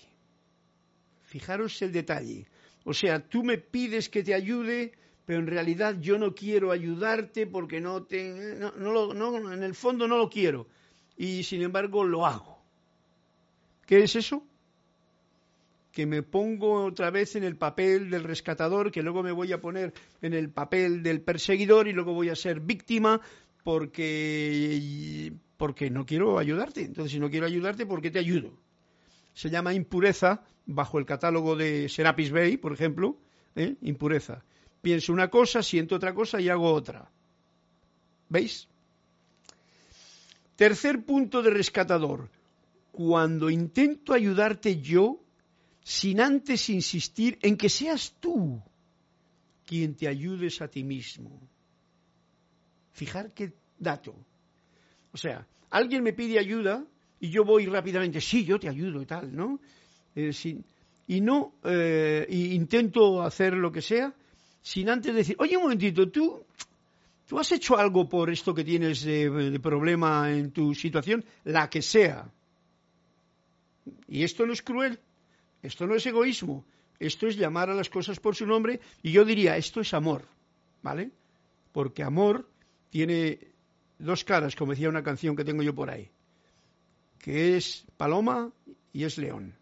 [1.22, 2.48] Fijaros el detalle.
[2.82, 4.90] O sea, tú me pides que te ayude,
[5.24, 10.18] pero en realidad yo no quiero ayudarte porque no te, no, en el fondo no
[10.18, 10.66] lo quiero.
[11.16, 12.60] Y sin embargo lo hago.
[13.86, 14.44] ¿Qué es eso?
[15.92, 19.60] que me pongo otra vez en el papel del rescatador, que luego me voy a
[19.60, 23.20] poner en el papel del perseguidor y luego voy a ser víctima
[23.64, 26.82] porque, porque no quiero ayudarte.
[26.82, 28.52] Entonces, si no quiero ayudarte, ¿por qué te ayudo?
[29.34, 33.18] Se llama impureza bajo el catálogo de Serapis Bay, por ejemplo,
[33.56, 33.76] ¿eh?
[33.82, 34.42] impureza.
[34.80, 37.10] Pienso una cosa, siento otra cosa y hago otra.
[38.28, 38.68] ¿Veis?
[40.56, 42.30] Tercer punto de rescatador.
[42.92, 45.20] Cuando intento ayudarte yo,
[45.82, 48.62] sin antes insistir en que seas tú
[49.66, 51.40] quien te ayudes a ti mismo.
[52.92, 54.14] Fijar qué dato.
[55.12, 56.84] O sea, alguien me pide ayuda
[57.20, 59.60] y yo voy rápidamente, sí, yo te ayudo y tal, ¿no?
[60.14, 60.32] Eh,
[61.06, 64.12] y no eh, intento hacer lo que sea
[64.62, 66.44] sin antes decir, oye, un momentito, tú,
[67.26, 71.80] tú has hecho algo por esto que tienes de problema en tu situación, la que
[71.80, 72.30] sea.
[74.08, 74.98] Y esto no es cruel.
[75.62, 76.64] Esto no es egoísmo,
[77.00, 80.24] esto es llamar a las cosas por su nombre y yo diría, esto es amor,
[80.82, 81.10] ¿vale?
[81.72, 82.48] Porque amor
[82.90, 83.38] tiene
[83.98, 86.10] dos caras, como decía una canción que tengo yo por ahí,
[87.18, 88.52] que es paloma
[88.92, 89.54] y es león.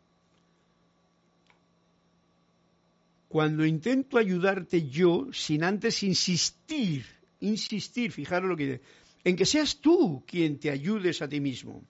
[3.29, 7.05] Cuando intento ayudarte yo, sin antes insistir,
[7.41, 8.81] insistir, fijaros lo que dice,
[9.25, 11.83] en que seas tú quien te ayudes a ti mismo.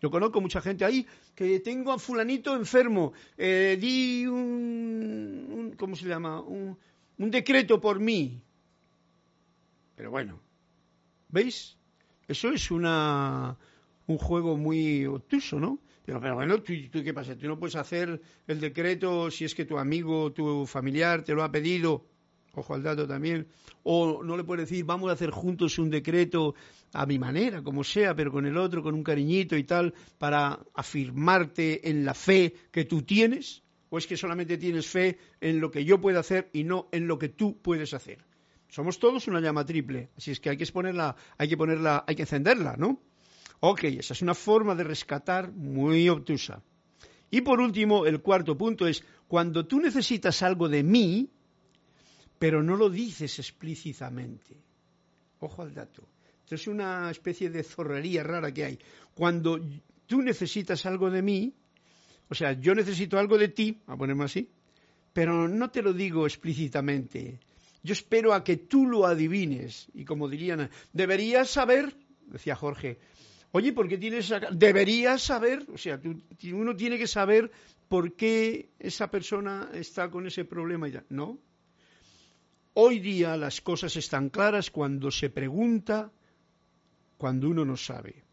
[0.00, 6.06] Yo conozco mucha gente ahí que tengo a fulanito enfermo, eh, di un, ¿cómo se
[6.06, 6.40] llama?
[6.40, 6.76] Un,
[7.16, 8.40] decreto por mí.
[9.96, 10.40] Pero bueno,
[11.28, 11.76] ¿veis?
[12.28, 13.56] Eso es una,
[14.06, 15.78] un juego muy obtuso, ¿no?
[16.04, 17.36] Pero, bueno, ¿tú, ¿tú, qué pasa?
[17.36, 21.42] Tú no puedes hacer el decreto si es que tu amigo, tu familiar te lo
[21.42, 22.04] ha pedido
[22.56, 23.46] ojo al dato también,
[23.82, 26.54] o no le puede decir, vamos a hacer juntos un decreto
[26.92, 30.60] a mi manera, como sea, pero con el otro, con un cariñito y tal, para
[30.74, 35.70] afirmarte en la fe que tú tienes, o es que solamente tienes fe en lo
[35.70, 38.18] que yo puedo hacer y no en lo que tú puedes hacer.
[38.74, 42.16] Somos todos una llama triple, así es que hay que ponerla, hay que ponerla, hay
[42.16, 42.98] que encenderla, ¿no?
[43.60, 46.60] Ok, esa es una forma de rescatar muy obtusa.
[47.30, 51.30] Y por último, el cuarto punto es, cuando tú necesitas algo de mí,
[52.40, 54.56] pero no lo dices explícitamente.
[55.38, 56.02] Ojo al dato.
[56.42, 58.78] Esto es una especie de zorrería rara que hay.
[59.14, 59.60] Cuando
[60.08, 61.54] tú necesitas algo de mí,
[62.28, 64.48] o sea, yo necesito algo de ti, a ponerme así,
[65.12, 67.38] pero no te lo digo explícitamente.
[67.84, 69.86] Yo espero a que tú lo adivines.
[69.94, 71.94] Y como dirían, deberías saber,
[72.26, 72.98] decía Jorge,
[73.52, 74.40] oye, ¿por qué tienes esa...
[74.50, 76.00] Deberías saber, o sea,
[76.52, 77.52] uno tiene que saber
[77.86, 80.88] por qué esa persona está con ese problema.
[80.88, 81.04] Ya.
[81.08, 81.38] No,
[82.76, 86.10] Hoy día las cosas están claras cuando se pregunta,
[87.16, 88.24] cuando uno no sabe,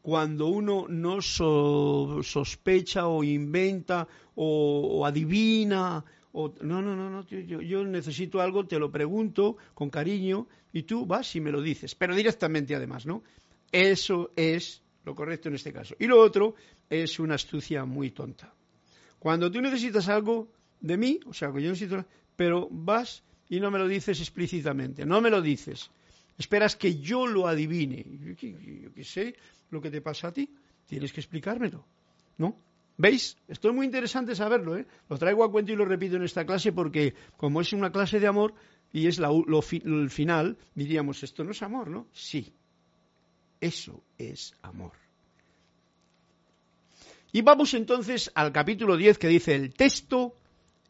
[0.00, 6.02] cuando uno no sospecha o inventa o, adivina.
[6.32, 11.04] O, no, no, no, no yo, necesito algo, te lo pregunto con cariño y tú
[11.06, 13.22] vas y me lo dices, pero directamente además, ¿no?
[13.72, 15.96] Eso es lo correcto en este caso.
[15.98, 16.54] Y lo otro
[16.88, 18.52] es una astucia muy tonta.
[19.18, 22.04] Cuando tú necesitas algo de mí, o sea, que yo necesito,
[22.36, 25.90] pero vas y no me lo dices explícitamente, no me lo dices.
[26.38, 28.02] Esperas que yo lo adivine.
[28.18, 29.34] Yo, qué sé
[29.70, 30.48] lo que te pasa a ti,
[30.86, 31.84] tienes que explicármelo,
[32.38, 32.56] ¿no?
[33.00, 33.38] ¿Veis?
[33.48, 34.86] Esto es muy interesante saberlo, ¿eh?
[35.08, 38.20] Lo traigo a cuento y lo repito en esta clase porque como es una clase
[38.20, 38.52] de amor
[38.92, 42.08] y es lo, el final, diríamos, esto no es amor, ¿no?
[42.12, 42.52] Sí,
[43.58, 44.92] eso es amor.
[47.32, 50.36] Y vamos entonces al capítulo 10 que dice, el texto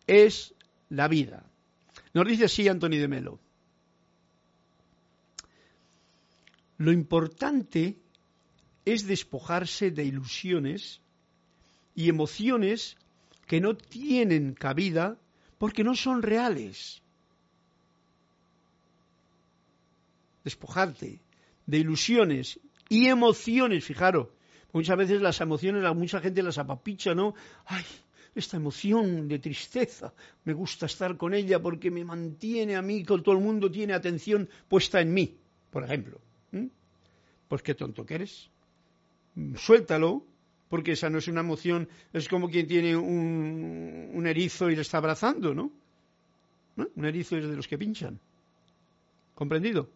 [0.09, 0.53] es
[0.89, 1.49] la vida.
[2.13, 3.39] Nos dice así Anthony de Melo.
[6.77, 8.01] Lo importante
[8.85, 11.01] es despojarse de ilusiones
[11.95, 12.97] y emociones
[13.47, 15.19] que no tienen cabida
[15.59, 17.03] porque no son reales.
[20.45, 21.21] Despojarte
[21.67, 24.29] de ilusiones y emociones, fijaros.
[24.73, 27.35] Muchas veces las emociones, mucha gente las apapicha, ¿no?
[27.67, 27.85] Ay,
[28.35, 30.15] esta emoción de tristeza,
[30.45, 33.93] me gusta estar con ella porque me mantiene a mí, con todo el mundo tiene
[33.93, 35.37] atención puesta en mí,
[35.71, 36.21] por ejemplo.
[37.49, 38.49] Pues qué tonto que eres.
[39.57, 40.25] Suéltalo,
[40.71, 44.83] porque esa no es una emoción, es como quien tiene un, un erizo y le
[44.83, 45.73] está abrazando, ¿no?
[46.95, 48.21] Un erizo es de los que pinchan.
[49.35, 49.91] ¿Comprendido?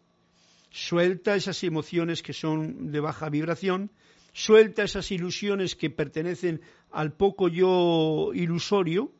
[0.69, 3.89] Suelta esas emociones que son de baja vibración,
[4.33, 6.59] suelta esas ilusiones que pertenecen
[6.91, 9.13] al poco yo ilusorio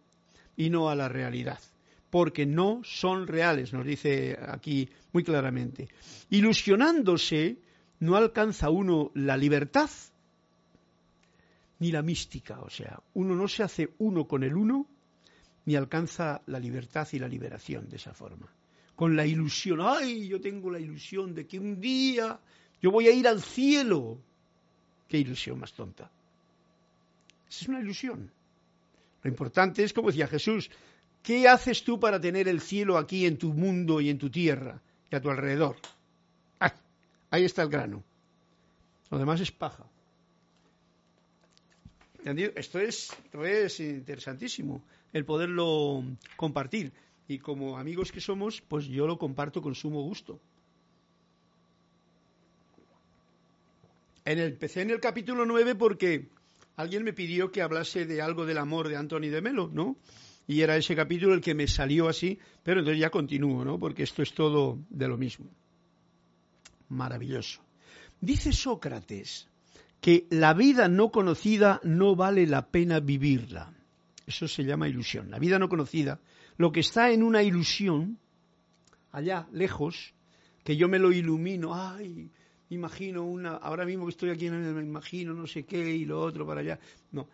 [0.58, 1.60] y no a la realidad,
[2.10, 5.88] porque no son reales, nos dice aquí muy claramente.
[6.30, 7.60] Ilusionándose
[8.02, 9.90] no alcanza uno la libertad
[11.86, 14.88] ni la mística, o sea, uno no se hace uno con el uno
[15.66, 18.52] ni alcanza la libertad y la liberación de esa forma.
[18.96, 22.40] Con la ilusión, ay, yo tengo la ilusión de que un día
[22.82, 24.18] yo voy a ir al cielo.
[25.08, 26.10] Qué ilusión más tonta.
[27.48, 28.32] Esa es una ilusión.
[29.22, 30.72] Lo importante es, como decía Jesús,
[31.22, 34.82] ¿qué haces tú para tener el cielo aquí en tu mundo y en tu tierra
[35.12, 35.76] y a tu alrededor?
[36.60, 36.74] Ah,
[37.30, 38.04] ahí está el grano.
[39.12, 39.86] Lo demás es paja.
[42.26, 44.82] Esto es, es interesantísimo,
[45.14, 46.04] el poderlo
[46.36, 46.92] compartir.
[47.28, 50.40] Y como amigos que somos, pues yo lo comparto con sumo gusto.
[54.26, 56.28] En el, empecé en el capítulo 9 porque
[56.78, 59.96] alguien me pidió que hablase de algo del amor de Anthony de Melo, ¿no?
[60.48, 63.80] Y era ese capítulo el que me salió así, pero entonces ya continúo, ¿no?
[63.80, 65.46] Porque esto es todo de lo mismo.
[66.90, 67.62] Maravilloso.
[68.20, 69.48] Dice Sócrates,
[70.06, 73.74] que la vida no conocida no vale la pena vivirla.
[74.28, 75.32] Eso se llama ilusión.
[75.32, 76.20] La vida no conocida,
[76.58, 78.20] lo que está en una ilusión,
[79.12, 80.14] allá, lejos,
[80.64, 82.30] que yo me lo ilumino, ay,
[82.70, 86.46] imagino una, ahora mismo que estoy aquí, me imagino no sé qué y lo otro
[86.46, 86.80] para allá.
[87.12, 87.28] No.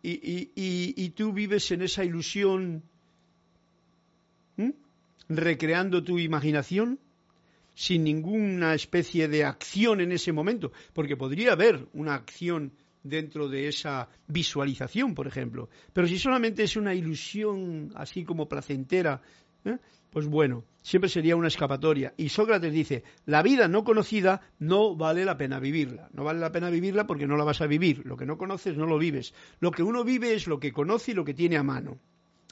[0.00, 2.84] Y, y, y, tú vives en esa ilusión,
[5.28, 7.00] recreando tu imaginación,
[7.74, 13.68] sin ninguna especie de acción en ese momento, porque podría haber una acción dentro de
[13.68, 15.68] esa visualización, por ejemplo.
[15.92, 19.20] Pero si solamente es una ilusión así como placentera,
[19.64, 19.78] ¿eh?
[20.10, 22.14] pues bueno, siempre sería una escapatoria.
[22.16, 26.08] Y Sócrates dice, la vida no conocida no vale la pena vivirla.
[26.12, 28.02] No vale la pena vivirla porque no la vas a vivir.
[28.04, 29.34] Lo que no conoces no lo vives.
[29.60, 31.98] Lo que uno vive es lo que conoce y lo que tiene a mano.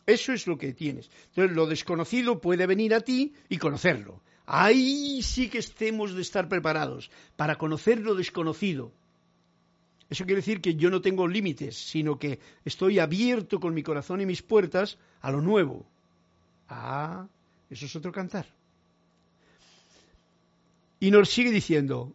[0.07, 1.11] Eso es lo que tienes.
[1.29, 4.23] Entonces, lo desconocido puede venir a ti y conocerlo.
[4.53, 8.90] Ahí sí que estemos de estar preparados para conocer lo desconocido.
[10.09, 14.20] Eso quiere decir que yo no tengo límites, sino que estoy abierto con mi corazón
[14.20, 15.86] y mis puertas a lo nuevo.
[16.68, 17.28] Ah,
[17.70, 18.44] eso es otro cantar.
[20.98, 22.12] Y nos sigue diciendo,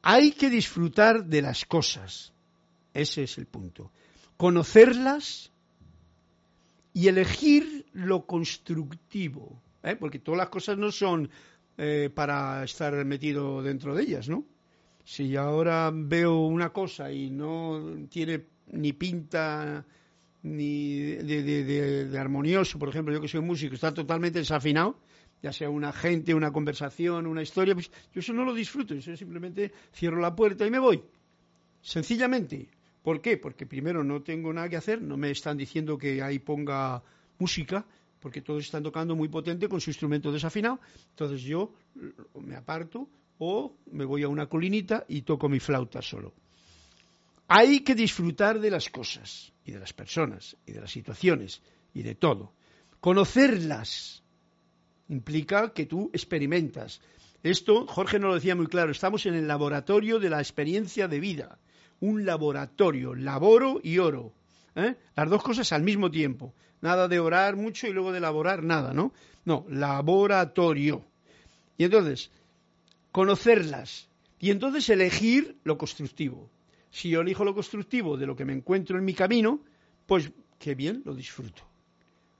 [0.00, 2.32] hay que disfrutar de las cosas.
[2.94, 3.90] Ese es el punto.
[4.38, 5.52] Conocerlas
[6.94, 9.60] y elegir lo constructivo.
[9.82, 9.96] ¿eh?
[9.96, 11.30] Porque todas las cosas no son
[11.76, 14.44] eh, para estar metido dentro de ellas, ¿no?
[15.04, 19.84] Si ahora veo una cosa y no tiene ni pinta
[20.42, 24.98] ni de, armonioso, por ejemplo, yo que soy músico, está totalmente desafinado,
[25.42, 29.16] ya sea una gente, una conversación, una historia, pues yo eso no lo disfruto, yo
[29.16, 31.02] simplemente cierro la puerta y me voy.
[31.80, 32.68] Sencillamente.
[33.02, 33.36] ¿Por qué?
[33.36, 37.02] Porque primero no tengo nada que hacer, no me están diciendo que ahí ponga
[37.38, 37.84] música,
[38.24, 40.80] porque todos están tocando muy potente con su instrumento desafinado.
[41.10, 41.74] Entonces yo
[42.40, 43.06] me aparto
[43.36, 46.32] o me voy a una colinita y toco mi flauta solo.
[47.48, 51.60] Hay que disfrutar de las cosas y de las personas y de las situaciones
[51.92, 52.54] y de todo.
[52.98, 54.22] Conocerlas
[55.10, 57.02] implica que tú experimentas.
[57.42, 61.20] Esto, Jorge nos lo decía muy claro, estamos en el laboratorio de la experiencia de
[61.20, 61.58] vida.
[62.00, 64.32] Un laboratorio, laboro y oro.
[64.76, 64.96] ¿Eh?
[65.16, 66.54] Las dos cosas al mismo tiempo.
[66.80, 69.12] Nada de orar mucho y luego de elaborar nada, ¿no?
[69.44, 71.04] No, laboratorio.
[71.78, 72.30] Y entonces,
[73.12, 74.08] conocerlas.
[74.38, 76.50] Y entonces elegir lo constructivo.
[76.90, 79.60] Si yo elijo lo constructivo de lo que me encuentro en mi camino,
[80.06, 81.62] pues qué bien lo disfruto.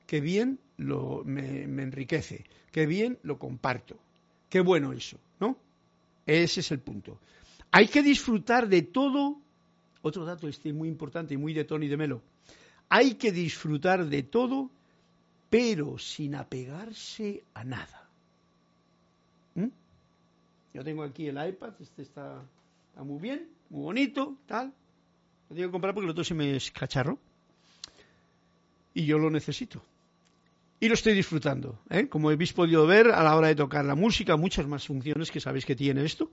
[0.07, 2.45] Qué bien lo, me, me enriquece.
[2.71, 3.97] Qué bien lo comparto.
[4.49, 5.57] Qué bueno eso, ¿no?
[6.27, 7.19] Ese es el punto.
[7.71, 9.41] Hay que disfrutar de todo
[10.05, 12.21] otro dato este muy importante y muy de Tony de Melo.
[12.91, 14.71] Hay que disfrutar de todo,
[15.49, 18.07] pero sin apegarse a nada.
[19.55, 19.69] ¿Mm?
[20.75, 22.43] Yo tengo aquí el iPad, este está,
[22.97, 24.75] muy bien, muy bonito, tal.
[25.49, 27.19] Lo tengo que comprar porque el otro se me escacharro.
[28.93, 29.83] Y yo lo necesito.
[30.81, 31.79] Y lo estoy disfrutando.
[31.89, 32.09] ¿eh?
[32.09, 35.41] Como habéis podido ver a la hora de tocar la música, muchas más funciones que
[35.41, 36.31] sabéis que tiene esto.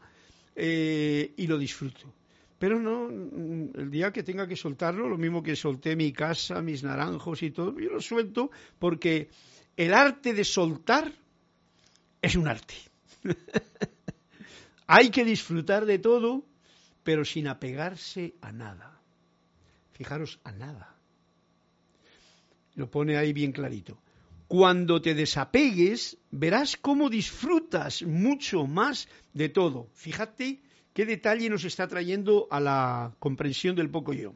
[0.56, 2.14] eh, y lo disfruto.
[2.62, 6.84] Pero no, el día que tenga que soltarlo, lo mismo que solté mi casa, mis
[6.84, 9.32] naranjos y todo, yo lo suelto porque
[9.76, 11.12] el arte de soltar
[12.22, 12.76] es un arte.
[14.86, 16.46] Hay que disfrutar de todo,
[17.02, 19.02] pero sin apegarse a nada.
[19.94, 20.96] Fijaros, a nada.
[22.76, 23.98] Lo pone ahí bien clarito.
[24.48, 29.90] Cuando te desapegues, verás cómo disfrutas mucho más de todo.
[29.96, 30.62] Fíjate
[30.94, 34.34] qué detalle nos está trayendo a la comprensión del poco yo.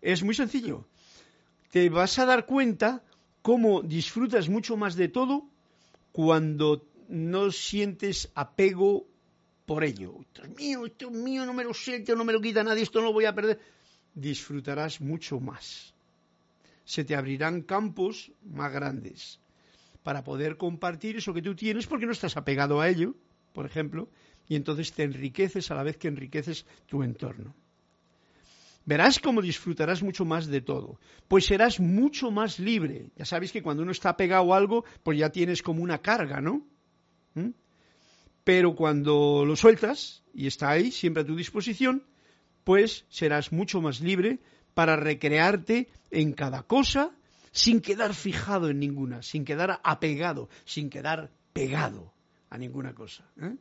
[0.00, 0.86] Es muy sencillo.
[1.70, 3.02] Te vas a dar cuenta
[3.40, 5.46] cómo disfrutas mucho más de todo
[6.12, 9.06] cuando no sientes apego
[9.66, 10.16] por ello.
[10.20, 12.82] Esto es mío, esto es mío, no me lo sé, no me lo quita nadie,
[12.82, 13.60] esto no lo voy a perder.
[14.14, 15.94] Disfrutarás mucho más.
[16.84, 19.40] Se te abrirán campos más grandes
[20.02, 23.14] para poder compartir eso que tú tienes porque no estás apegado a ello,
[23.52, 24.08] por ejemplo,
[24.52, 27.54] y entonces te enriqueces a la vez que enriqueces tu entorno.
[28.84, 33.08] Verás cómo disfrutarás mucho más de todo, pues serás mucho más libre.
[33.16, 36.42] Ya sabéis que cuando uno está pegado a algo, pues ya tienes como una carga,
[36.42, 36.66] ¿no?
[37.32, 37.52] ¿Mm?
[38.44, 42.04] Pero cuando lo sueltas y está ahí, siempre a tu disposición,
[42.62, 44.38] pues serás mucho más libre
[44.74, 47.10] para recrearte en cada cosa
[47.52, 52.12] sin quedar fijado en ninguna, sin quedar apegado, sin quedar pegado
[52.50, 53.24] a ninguna cosa.
[53.40, 53.56] ¿eh?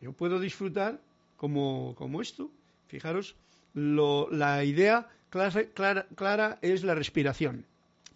[0.00, 1.00] Yo puedo disfrutar
[1.36, 2.50] como, como esto.
[2.86, 3.36] Fijaros,
[3.74, 7.66] la idea clara, es la respiración.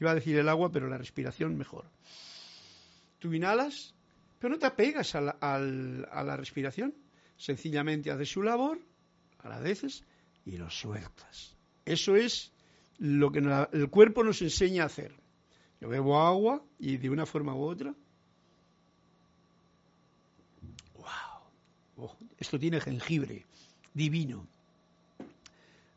[0.01, 1.85] Iba a decir el agua, pero la respiración mejor.
[3.19, 3.95] Tú inhalas,
[4.39, 6.95] pero no te apegas a la, a la respiración.
[7.37, 8.79] Sencillamente haces su labor,
[9.39, 10.05] agradeces
[10.45, 11.57] y lo sueltas.
[11.85, 12.53] Eso es
[12.99, 13.41] lo que
[13.73, 15.13] el cuerpo nos enseña a hacer.
[15.81, 17.95] Yo bebo agua y de una forma u otra
[22.39, 23.45] esto tiene jengibre,
[23.95, 24.47] divino.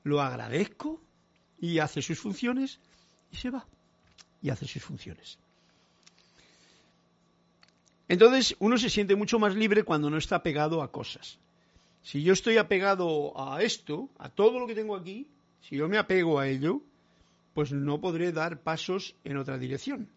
[0.03, 1.01] Lo agradezco
[1.59, 2.79] y hace sus funciones
[3.31, 3.65] y se va.
[4.41, 5.39] Y hace sus funciones.
[8.07, 11.39] Entonces uno se siente mucho más libre cuando no está pegado a cosas.
[12.03, 15.27] Si yo estoy apegado a esto, a todo lo que tengo aquí,
[15.61, 16.81] si yo me apego a ello,
[17.55, 20.07] pues no podré dar pasos en otra dirección.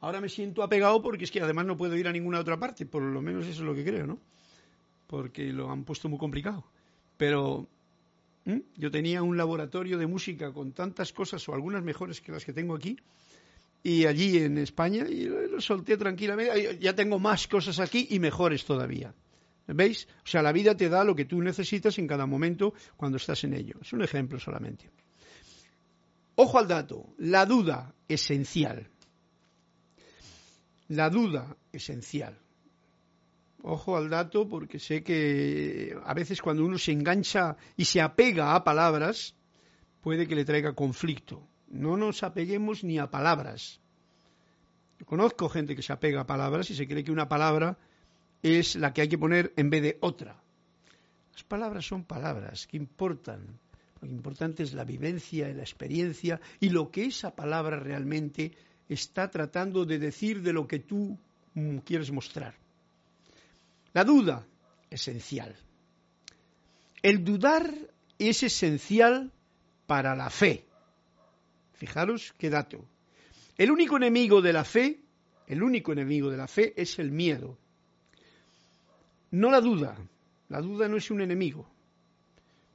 [0.00, 2.86] Ahora me siento apegado porque es que además no puedo ir a ninguna otra parte,
[2.86, 4.18] por lo menos eso es lo que creo, ¿no?
[5.06, 6.64] porque lo han puesto muy complicado.
[7.16, 7.66] Pero
[8.76, 12.52] yo tenía un laboratorio de música con tantas cosas, o algunas mejores que las que
[12.52, 12.96] tengo aquí,
[13.82, 16.78] y allí en España, y lo, solté tranquilamente.
[16.78, 19.14] Ya tengo más cosas aquí y mejores todavía.
[19.68, 20.06] ¿Veis?
[20.24, 23.42] O sea, la vida te da lo que tú necesitas en cada momento cuando estás
[23.44, 23.76] en ello.
[23.82, 24.90] Es un ejemplo solamente.
[26.36, 28.88] Ojo al dato, la duda esencial.
[30.88, 32.38] La duda esencial.
[33.62, 38.54] Ojo al dato porque sé que a veces cuando uno se engancha y se apega
[38.54, 39.34] a palabras,
[40.00, 41.42] puede que le traiga conflicto.
[41.68, 43.80] No nos apeguemos ni a palabras.
[45.04, 47.76] conozco gente que se apega a palabras y se cree que una palabra
[48.42, 50.40] es la que hay que poner en vez de otra.
[51.32, 53.58] Las palabras son palabras que importan.
[54.00, 58.52] Lo importante es la vivencia, la experiencia y lo que esa palabra realmente
[58.88, 61.18] está tratando de decir de lo que tú
[61.54, 62.54] mm, quieres mostrar.
[63.92, 64.46] La duda,
[64.90, 65.56] esencial.
[67.02, 67.72] El dudar
[68.18, 69.32] es esencial
[69.86, 70.64] para la fe.
[71.74, 72.84] Fijaros qué dato.
[73.56, 75.00] El único enemigo de la fe,
[75.46, 77.58] el único enemigo de la fe es el miedo.
[79.30, 79.96] No la duda.
[80.48, 81.68] La duda no es un enemigo.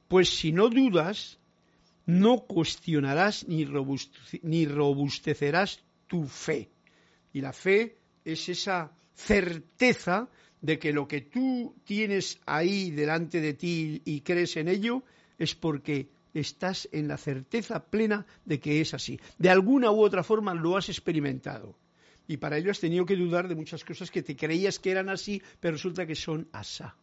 [0.08, 1.38] Pues si no dudas,
[2.04, 3.66] no cuestionarás ni,
[4.42, 5.80] ni robustecerás
[6.12, 6.68] tu fe.
[7.32, 10.28] Y la fe es esa certeza
[10.60, 15.04] de que lo que tú tienes ahí delante de ti y crees en ello
[15.38, 19.18] es porque estás en la certeza plena de que es así.
[19.38, 21.78] De alguna u otra forma lo has experimentado.
[22.28, 25.08] Y para ello has tenido que dudar de muchas cosas que te creías que eran
[25.08, 26.94] así, pero resulta que son asá.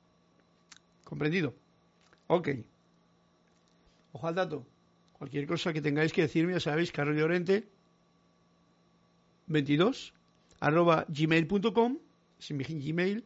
[1.04, 1.56] ¿Comprendido?
[2.28, 2.50] Ok.
[4.12, 4.68] Ojo al dato.
[5.14, 7.79] Cualquier cosa que tengáis que decirme, ya sabéis, Carlos Llorente
[9.50, 10.14] 22
[10.60, 11.98] arroba gmail.com,
[12.52, 13.26] mi Gmail,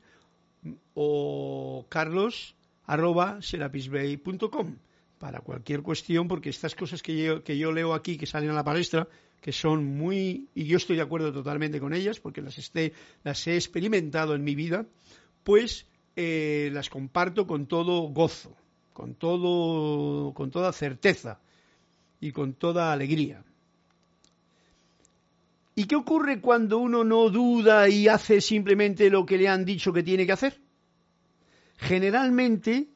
[0.94, 2.56] o carlos
[2.86, 3.40] arroba
[5.20, 8.54] para cualquier cuestión, porque estas cosas que yo, que yo leo aquí, que salen a
[8.54, 9.08] la palestra,
[9.40, 12.72] que son muy, y yo estoy de acuerdo totalmente con ellas, porque las,
[13.24, 14.86] las he experimentado en mi vida,
[15.44, 18.56] pues eh, las comparto con todo gozo,
[18.92, 21.40] con, todo, con toda certeza
[22.20, 23.44] y con toda alegría.
[25.76, 29.92] ¿Y qué ocurre cuando uno no duda y hace simplemente lo que le han dicho
[29.92, 30.64] que tiene que hacer?
[31.84, 32.88] generalmente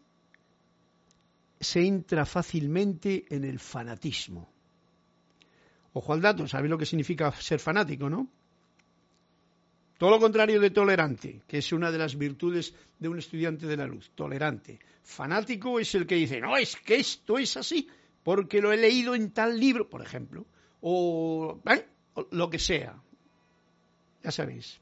[1.59, 4.49] se entra fácilmente en el fanatismo.
[5.93, 8.29] Ojo al dato, ¿sabéis lo que significa ser fanático, no?
[9.97, 13.77] Todo lo contrario de tolerante, que es una de las virtudes de un estudiante de
[13.77, 14.79] la luz, tolerante.
[15.01, 17.89] Fanático es el que dice, no, es que esto es así,
[18.23, 20.45] porque lo he leído en tal libro, por ejemplo,
[20.81, 21.87] o, ¿eh?
[22.31, 23.01] Lo que sea.
[24.23, 24.79] Ya sabéis.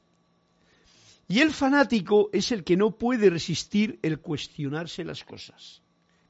[1.28, 5.82] Y el fanático es el que no puede resistir el cuestionarse las cosas.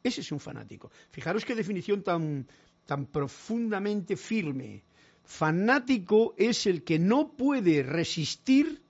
[0.03, 0.91] Ese es un fanático.
[1.11, 2.47] Fijaros qué definición tan,
[2.87, 4.85] tan profundamente firme.
[5.25, 8.81] Fanático es el que no puede resistir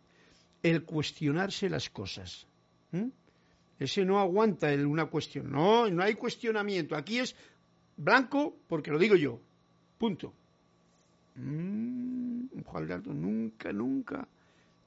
[0.62, 2.46] el cuestionarse las cosas.
[2.92, 3.08] ¿Mm?
[3.78, 5.50] Ese no aguanta el, una cuestión.
[5.50, 6.94] No, no hay cuestionamiento.
[6.94, 7.34] Aquí es
[7.96, 9.40] blanco porque lo digo yo.
[9.98, 10.32] Punto.
[11.36, 12.46] Mm,
[13.14, 14.28] nunca, nunca,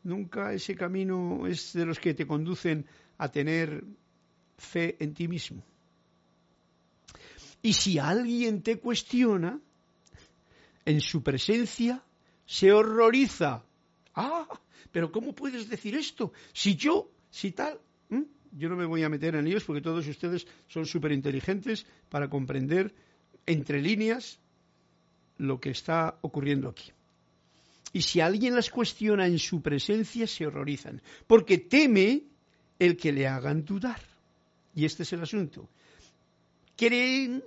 [0.04, 2.86] nunca ese camino es de los que te conducen
[3.18, 3.84] a tener
[4.58, 5.64] fe en ti mismo.
[7.62, 9.60] Y si alguien te cuestiona,
[10.86, 12.02] en su presencia
[12.46, 13.64] se horroriza.
[14.16, 14.48] Ah,
[14.92, 16.32] pero ¿cómo puedes decir esto?
[16.54, 17.80] Si yo, si tal,
[18.52, 22.30] yo no me voy a meter en ellos porque todos ustedes son súper inteligentes para
[22.30, 22.94] comprender
[23.46, 24.40] entre líneas
[25.40, 26.92] lo que está ocurriendo aquí.
[27.92, 32.24] Y si alguien las cuestiona en su presencia, se horrorizan, porque teme
[32.78, 34.00] el que le hagan dudar.
[34.76, 35.68] Y este es el asunto
[36.80, 37.44] creen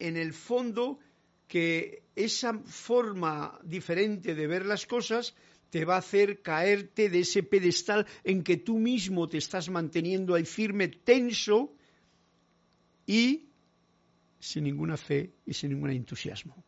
[0.00, 0.98] en el fondo
[1.46, 5.32] que esa forma diferente de ver las cosas
[5.70, 10.34] te va a hacer caerte de ese pedestal en que tú mismo te estás manteniendo
[10.34, 11.72] ahí firme, tenso
[13.06, 13.46] y
[14.40, 16.64] sin ninguna fe y sin ningún entusiasmo.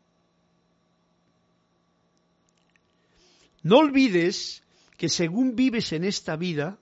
[3.64, 4.62] No olvides
[4.96, 6.78] que según vives en esta vida,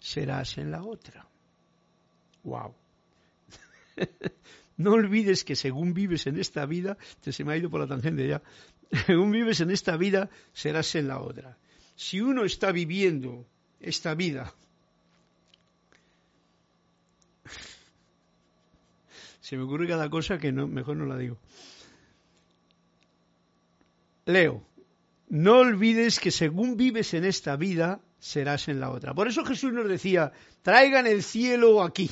[0.00, 1.26] serás en la otra.
[2.42, 2.74] Wow.
[4.76, 8.26] no olvides que según vives en esta vida, se me ha ido por la tangente
[8.26, 8.42] ya,
[9.06, 11.56] según vives en esta vida, serás en la otra.
[11.94, 13.46] Si uno está viviendo
[13.78, 14.52] esta vida,
[19.40, 21.38] se me ocurre cada cosa que no, mejor no la digo.
[24.26, 24.64] Leo,
[25.32, 29.14] no olvides que según vives en esta vida, serás en la otra.
[29.14, 32.08] Por eso Jesús nos decía, traigan el cielo aquí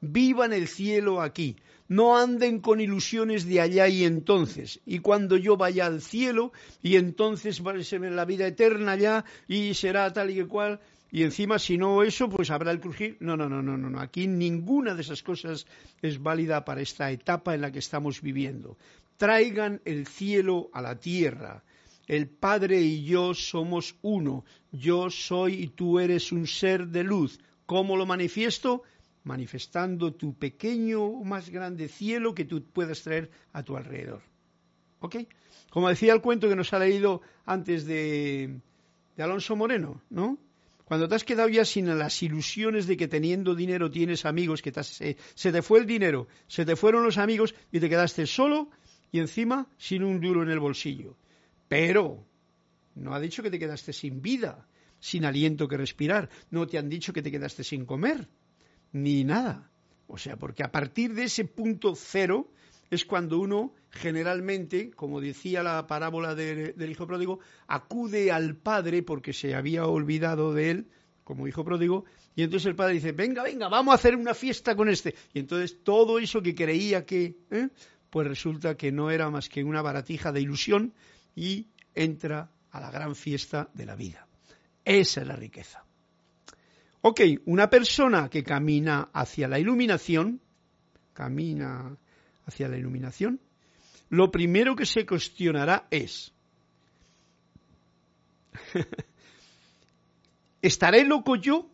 [0.00, 1.56] vivan el cielo aquí,
[1.88, 4.80] no anden con ilusiones de allá y entonces.
[4.86, 9.24] Y cuando yo vaya al cielo, y entonces va a ser la vida eterna ya,
[9.48, 10.80] y será tal y que cual,
[11.10, 13.16] y encima si no eso, pues habrá el crujir.
[13.20, 14.00] No, no, no, no, no, no.
[14.00, 15.66] Aquí ninguna de esas cosas
[16.02, 18.76] es válida para esta etapa en la que estamos viviendo.
[19.16, 21.64] Traigan el cielo a la tierra.
[22.10, 24.44] El Padre y yo somos uno.
[24.72, 27.38] Yo soy y tú eres un ser de luz.
[27.66, 28.82] ¿Cómo lo manifiesto?
[29.22, 34.22] manifestando tu pequeño o más grande cielo que tú puedas traer a tu alrededor.
[34.98, 35.16] ¿Ok?
[35.70, 38.58] Como decía el cuento que nos ha leído antes de,
[39.16, 40.36] Alonso Moreno, ¿no?
[40.86, 44.72] Cuando te has quedado ya sin las ilusiones de que teniendo dinero tienes amigos, que
[44.82, 48.68] se, se te fue el dinero, se te fueron los amigos y te quedaste solo
[49.12, 51.14] y encima sin un duro en el bolsillo.
[51.70, 52.26] Pero
[52.96, 54.66] no ha dicho que te quedaste sin vida,
[54.98, 58.26] sin aliento que respirar, no te han dicho que te quedaste sin comer
[58.90, 59.70] ni nada.
[60.08, 62.50] O sea, porque a partir de ese punto cero
[62.90, 69.32] es cuando uno generalmente, como decía la parábola del hijo pródigo, acude al padre porque
[69.32, 70.86] se había olvidado de él
[71.22, 72.04] como hijo pródigo,
[72.34, 75.14] y entonces el padre dice, venga, venga, vamos a hacer una fiesta con este.
[75.32, 77.68] Y entonces todo eso que creía que, ¿eh?
[78.10, 80.94] pues resulta que no era más que una baratija de ilusión
[81.34, 84.26] y entra a la gran fiesta de la vida.
[84.84, 85.84] Esa es la riqueza.
[87.02, 90.40] Ok, una persona que camina hacia la iluminación,
[91.14, 91.96] camina
[92.46, 93.40] hacia la iluminación,
[94.10, 96.32] lo primero que se cuestionará es,
[100.62, 101.70] ¿estaré loco yo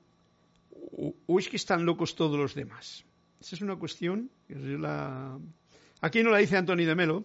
[1.27, 3.05] o, es que están locos todos los demás?
[3.41, 4.31] Esa es una cuestión,
[6.01, 7.25] aquí no la dice Antonio de Melo,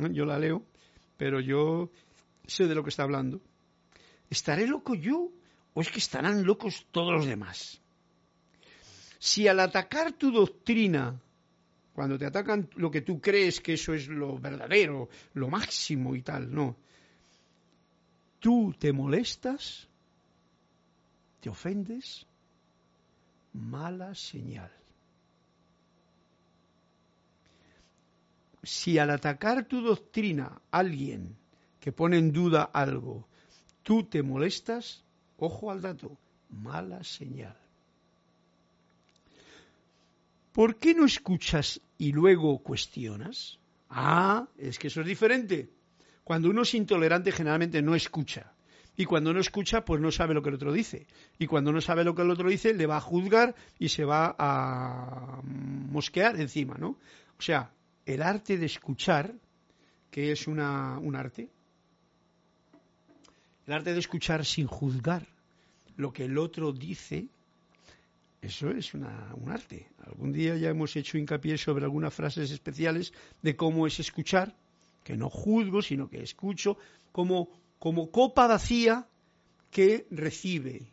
[0.00, 0.08] ¿eh?
[0.12, 0.64] yo la leo,
[1.18, 1.90] pero yo
[2.46, 3.42] sé de lo que está hablando.
[4.30, 5.30] ¿Estaré loco yo
[5.78, 7.80] ¿O es que estarán locos todos los demás?
[9.20, 11.20] Si al atacar tu doctrina,
[11.92, 16.22] cuando te atacan lo que tú crees que eso es lo verdadero, lo máximo y
[16.22, 16.76] tal, no,
[18.40, 19.86] tú te molestas,
[21.38, 22.26] te ofendes,
[23.52, 24.77] mala señal.
[28.68, 31.36] Si al atacar tu doctrina alguien
[31.80, 33.26] que pone en duda algo,
[33.82, 35.02] tú te molestas,
[35.38, 36.16] Ojo al dato,
[36.50, 37.56] mala señal.
[40.52, 43.58] ¿Por qué no escuchas y luego cuestionas?
[43.88, 45.70] Ah, es que eso es diferente.
[46.24, 48.52] Cuando uno es intolerante generalmente no escucha.
[48.96, 51.06] Y cuando no escucha, pues no sabe lo que el otro dice.
[51.38, 54.04] Y cuando no sabe lo que el otro dice, le va a juzgar y se
[54.04, 56.98] va a mosquear encima, ¿no?
[57.38, 57.70] O sea,
[58.08, 59.34] el arte de escuchar,
[60.10, 61.48] que es una, un arte,
[63.66, 65.26] el arte de escuchar sin juzgar
[65.96, 67.28] lo que el otro dice,
[68.40, 69.88] eso es un arte.
[70.06, 74.56] Algún día ya hemos hecho hincapié sobre algunas frases especiales de cómo es escuchar,
[75.04, 76.78] que no juzgo, sino que escucho,
[77.12, 79.06] como como copa vacía
[79.70, 80.90] que recibe.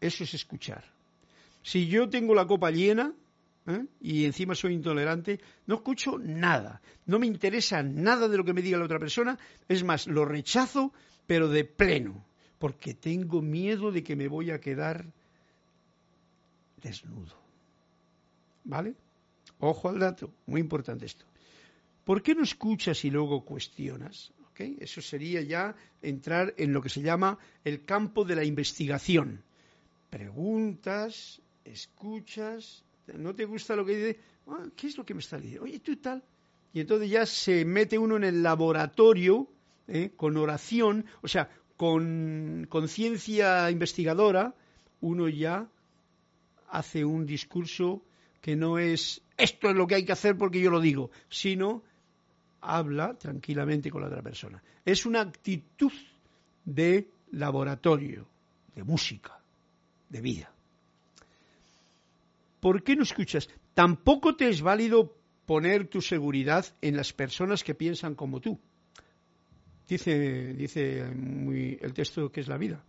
[0.00, 0.84] Eso es escuchar.
[1.62, 3.12] Si yo tengo la copa llena
[3.74, 3.86] ¿eh?
[4.00, 6.80] y encima soy intolerante, no escucho nada.
[7.06, 9.38] No me interesa nada de lo que me diga la otra persona.
[9.68, 10.92] Es más, lo rechazo,
[11.26, 12.24] pero de pleno,
[12.58, 15.06] porque tengo miedo de que me voy a quedar
[16.82, 17.36] desnudo.
[18.64, 18.94] ¿Vale?
[19.58, 21.24] Ojo al dato, muy importante esto.
[22.04, 24.32] ¿Por qué no escuchas y luego cuestionas?
[24.60, 29.42] Eso sería ya entrar en lo que se llama el campo de la investigación.
[30.10, 32.84] Preguntas, escuchas,
[33.18, 35.64] no te gusta lo que dice, ah, ¿qué es lo que me está diciendo?
[35.64, 36.22] Oye, tú tal.
[36.72, 39.48] Y entonces ya se mete uno en el laboratorio
[39.88, 40.12] ¿eh?
[40.16, 44.54] con oración, o sea, con conciencia investigadora,
[45.00, 45.68] uno ya
[46.68, 48.02] hace un discurso
[48.40, 51.82] que no es esto es lo que hay que hacer porque yo lo digo, sino
[52.60, 54.62] habla tranquilamente con la otra persona.
[54.84, 55.92] Es una actitud
[56.64, 58.26] de laboratorio,
[58.74, 59.40] de música,
[60.08, 60.52] de vida.
[62.60, 63.48] ¿Por qué no escuchas?
[63.74, 68.60] Tampoco te es válido poner tu seguridad en las personas que piensan como tú.
[69.88, 72.84] Dice, dice el texto que es la vida.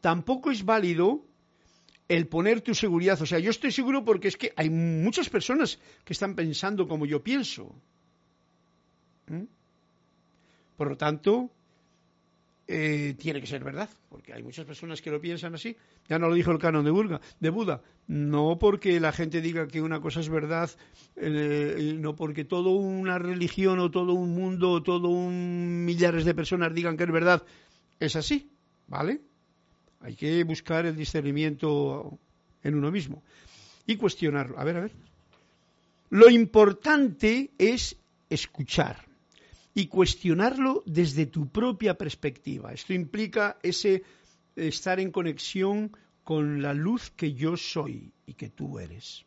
[0.00, 1.24] Tampoco es válido
[2.08, 3.20] el poner tu seguridad.
[3.22, 7.06] O sea, yo estoy seguro porque es que hay muchas personas que están pensando como
[7.06, 7.72] yo pienso.
[9.28, 9.44] ¿Mm?
[10.76, 11.50] Por lo tanto,
[12.72, 15.76] eh, tiene que ser verdad, porque hay muchas personas que lo piensan así.
[16.08, 17.82] Ya no lo dijo el canon de, Buda.
[18.06, 20.70] No porque la gente diga que una cosa es verdad,
[21.16, 26.32] eh, no porque toda una religión o todo un mundo o todo un millares de
[26.32, 27.42] personas digan que es verdad.
[27.98, 28.48] Es así,
[28.86, 29.20] ¿vale?
[30.00, 32.20] Hay que buscar el discernimiento
[32.62, 33.24] en uno mismo
[33.84, 34.60] y cuestionarlo.
[34.60, 34.92] A ver, a ver.
[36.10, 37.96] Lo importante es
[38.28, 39.09] escuchar
[39.74, 42.72] y cuestionarlo desde tu propia perspectiva.
[42.72, 44.02] Esto implica ese
[44.56, 49.24] estar en conexión con la luz que yo soy y que tú eres.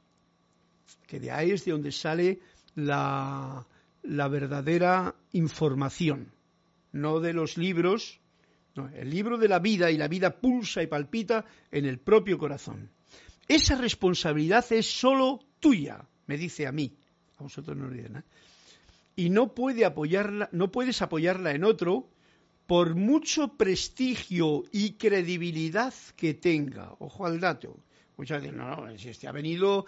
[1.07, 2.39] Que de ahí es de donde sale
[2.75, 3.65] la,
[4.03, 6.31] la verdadera información,
[6.91, 8.19] no de los libros,
[8.95, 12.89] el libro de la vida y la vida pulsa y palpita en el propio corazón.
[13.47, 16.95] Esa responsabilidad es solo tuya, me dice a mí.
[17.37, 18.23] A vosotros no dicen, ¿eh?
[19.15, 22.09] Y no, puede apoyarla, no puedes apoyarla en otro
[22.65, 26.95] por mucho prestigio y credibilidad que tenga.
[26.99, 27.77] Ojo al dato.
[28.17, 29.85] Muchas veces, no, no, si este ha venido,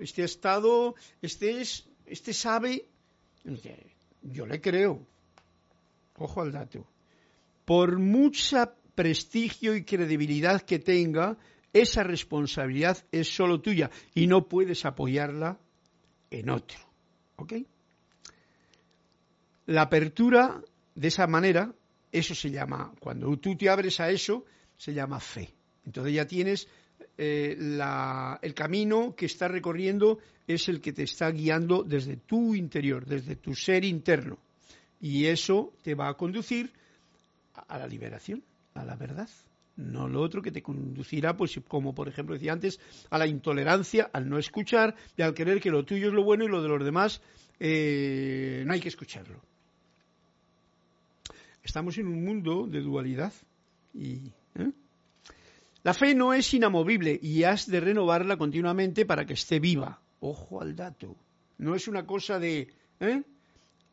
[0.00, 2.86] este ha estado, este, es, este sabe,
[4.22, 5.06] yo le creo.
[6.18, 6.86] Ojo al dato.
[7.64, 11.36] Por mucho prestigio y credibilidad que tenga,
[11.72, 15.58] esa responsabilidad es solo tuya y no puedes apoyarla
[16.30, 16.78] en otro.
[17.36, 17.52] ¿Ok?
[19.66, 20.62] La apertura
[20.94, 21.74] de esa manera,
[22.12, 24.44] eso se llama, cuando tú te abres a eso,
[24.76, 25.52] se llama fe.
[25.84, 26.68] Entonces ya tienes
[27.18, 27.56] eh,
[28.42, 33.36] el camino que estás recorriendo es el que te está guiando desde tu interior, desde
[33.36, 34.38] tu ser interno.
[35.00, 36.72] Y eso te va a conducir
[37.54, 38.42] a la liberación,
[38.74, 39.28] a la verdad.
[39.76, 44.08] No lo otro que te conducirá, pues como por ejemplo decía antes, a la intolerancia,
[44.12, 46.68] al no escuchar y al creer que lo tuyo es lo bueno y lo de
[46.68, 47.20] los demás
[47.60, 49.40] eh, no hay que escucharlo.
[51.66, 53.32] Estamos en un mundo de dualidad.
[53.92, 54.70] Y, ¿eh?
[55.82, 60.00] La fe no es inamovible y has de renovarla continuamente para que esté viva.
[60.20, 61.16] Ojo al dato.
[61.58, 62.72] No es una cosa de...
[63.00, 63.24] ¿eh?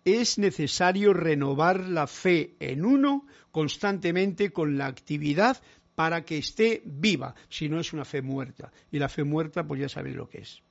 [0.06, 5.60] Es necesario renovar la fe en uno constantemente con la actividad
[5.96, 8.72] para que esté viva, si no es una fe muerta.
[8.92, 10.62] Y la fe muerta, pues ya sabéis lo que es.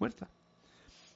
[0.00, 0.28] Muerta.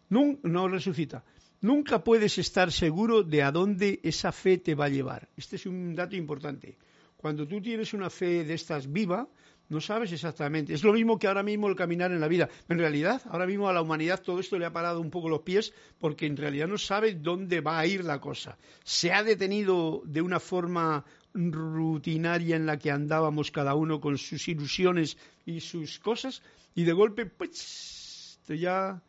[0.09, 1.25] No, no resucita
[1.63, 5.29] nunca puedes estar seguro de a dónde esa fe te va a llevar.
[5.37, 6.77] Este es un dato importante.
[7.17, 9.29] Cuando tú tienes una fe de estas viva,
[9.69, 10.75] no sabes exactamente.
[10.75, 12.49] Es lo mismo que ahora mismo el caminar en la vida.
[12.69, 15.41] En realidad, ahora mismo a la humanidad todo esto le ha parado un poco los
[15.41, 18.59] pies porque en realidad no sabe dónde va a ir la cosa.
[18.85, 24.47] Se ha detenido de una forma rutinaria en la que andábamos cada uno con sus
[24.49, 26.43] ilusiones y sus cosas
[26.75, 29.01] y de golpe pues ya...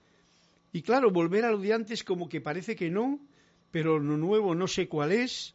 [0.73, 3.19] Y claro, volver a lo de antes como que parece que no,
[3.69, 5.53] pero lo nuevo no sé cuál es.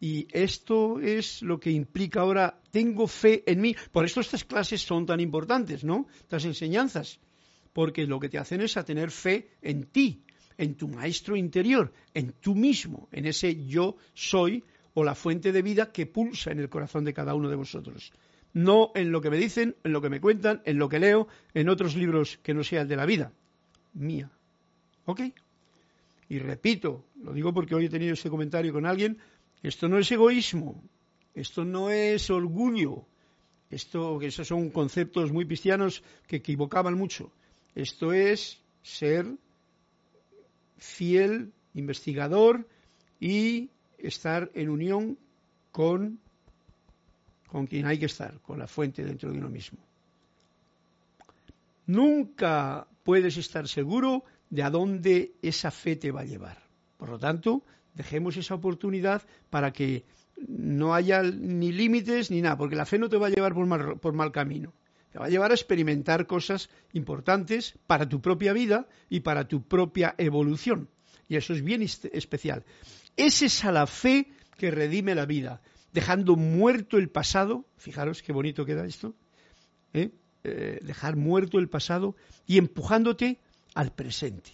[0.00, 3.76] Y esto es lo que implica ahora, tengo fe en mí.
[3.92, 6.06] Por esto estas clases son tan importantes, ¿no?
[6.18, 7.20] Estas enseñanzas.
[7.72, 10.22] Porque lo que te hacen es a tener fe en ti,
[10.58, 14.64] en tu maestro interior, en tú mismo, en ese yo soy
[14.94, 18.12] o la fuente de vida que pulsa en el corazón de cada uno de vosotros.
[18.52, 21.28] No en lo que me dicen, en lo que me cuentan, en lo que leo,
[21.54, 23.32] en otros libros que no sea el de la vida
[23.96, 24.30] mía.
[25.06, 25.20] ¿Ok?
[26.28, 29.18] Y repito, lo digo porque hoy he tenido ese comentario con alguien,
[29.62, 30.82] esto no es egoísmo,
[31.34, 33.06] esto no es orgullo,
[33.70, 37.32] esto esos son conceptos muy cristianos que equivocaban mucho.
[37.74, 39.26] Esto es ser
[40.76, 42.66] fiel investigador
[43.20, 45.18] y estar en unión
[45.72, 46.18] con,
[47.48, 49.78] con quien hay que estar, con la fuente dentro de uno mismo.
[51.86, 56.58] Nunca puedes estar seguro de a dónde esa fe te va a llevar.
[56.96, 60.04] Por lo tanto, dejemos esa oportunidad para que
[60.48, 63.66] no haya ni límites ni nada, porque la fe no te va a llevar por
[63.66, 64.72] mal, por mal camino.
[65.10, 69.62] Te va a llevar a experimentar cosas importantes para tu propia vida y para tu
[69.62, 70.90] propia evolución.
[71.28, 72.64] Y eso es bien especial.
[73.16, 74.28] Es esa la fe
[74.58, 77.64] que redime la vida, dejando muerto el pasado.
[77.76, 79.14] Fijaros qué bonito queda esto.
[79.94, 80.10] ¿eh?
[80.44, 82.14] Eh, dejar muerto el pasado
[82.46, 83.40] y empujándote
[83.76, 84.50] al presente.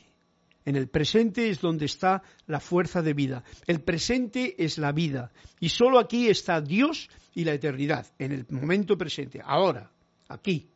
[0.64, 3.42] En el presente es donde está la fuerza de vida.
[3.66, 5.32] El presente es la vida.
[5.58, 9.90] Y solo aquí está Dios y la eternidad, en el momento presente, ahora,
[10.28, 10.68] aquí.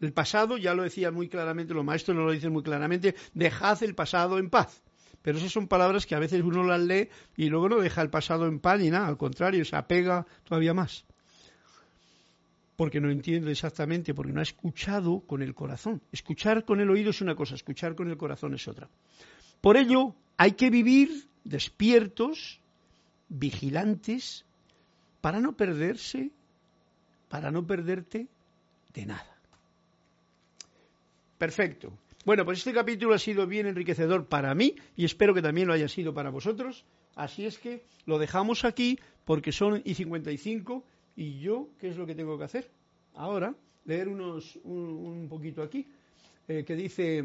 [0.00, 3.82] El pasado, ya lo decía muy claramente, los maestros no lo dicen muy claramente, dejad
[3.82, 4.82] el pasado en paz.
[5.22, 8.10] Pero esas son palabras que a veces uno las lee y luego no deja el
[8.10, 11.06] pasado en paz ni nada, al contrario, se apega todavía más
[12.76, 16.02] porque no entiende exactamente, porque no ha escuchado con el corazón.
[16.12, 18.88] Escuchar con el oído es una cosa, escuchar con el corazón es otra.
[19.60, 22.60] Por ello, hay que vivir despiertos,
[23.28, 24.44] vigilantes,
[25.20, 26.30] para no perderse,
[27.28, 28.28] para no perderte
[28.92, 29.38] de nada.
[31.38, 31.92] Perfecto.
[32.24, 35.74] Bueno, pues este capítulo ha sido bien enriquecedor para mí y espero que también lo
[35.74, 36.84] haya sido para vosotros.
[37.14, 40.84] Así es que lo dejamos aquí porque son y 55
[41.16, 42.68] ¿Y yo qué es lo que tengo que hacer?
[43.14, 43.54] Ahora,
[43.84, 45.86] leer unos, un, poquito aquí,
[46.48, 47.24] eh, que dice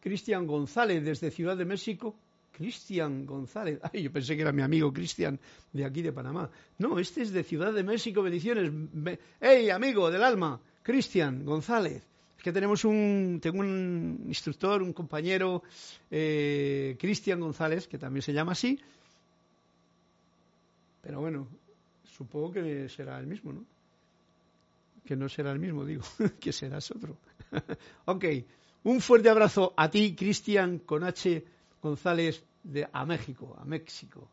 [0.00, 2.14] Cristian González desde Ciudad de México.
[2.52, 3.80] Cristian González.
[3.82, 5.40] Ay, yo pensé que era mi amigo Cristian
[5.72, 6.50] de aquí de Panamá.
[6.78, 8.22] No, este es de Ciudad de México.
[8.22, 8.70] Bendiciones.
[9.40, 10.60] ¡Hey, amigo del alma!
[10.82, 12.02] Cristian González.
[12.36, 15.62] Es que tenemos un, tengo un instructor, un compañero,
[16.10, 18.78] eh, Cristian González, que también se llama así.
[21.00, 21.48] Pero bueno,
[22.16, 23.64] Supongo que será el mismo, ¿no?
[25.04, 26.02] Que no será el mismo, digo,
[26.40, 27.16] que serás otro.
[28.04, 28.24] ok,
[28.84, 31.44] un fuerte abrazo a ti, Cristian, con H.
[31.82, 34.28] González, de, a México, a México.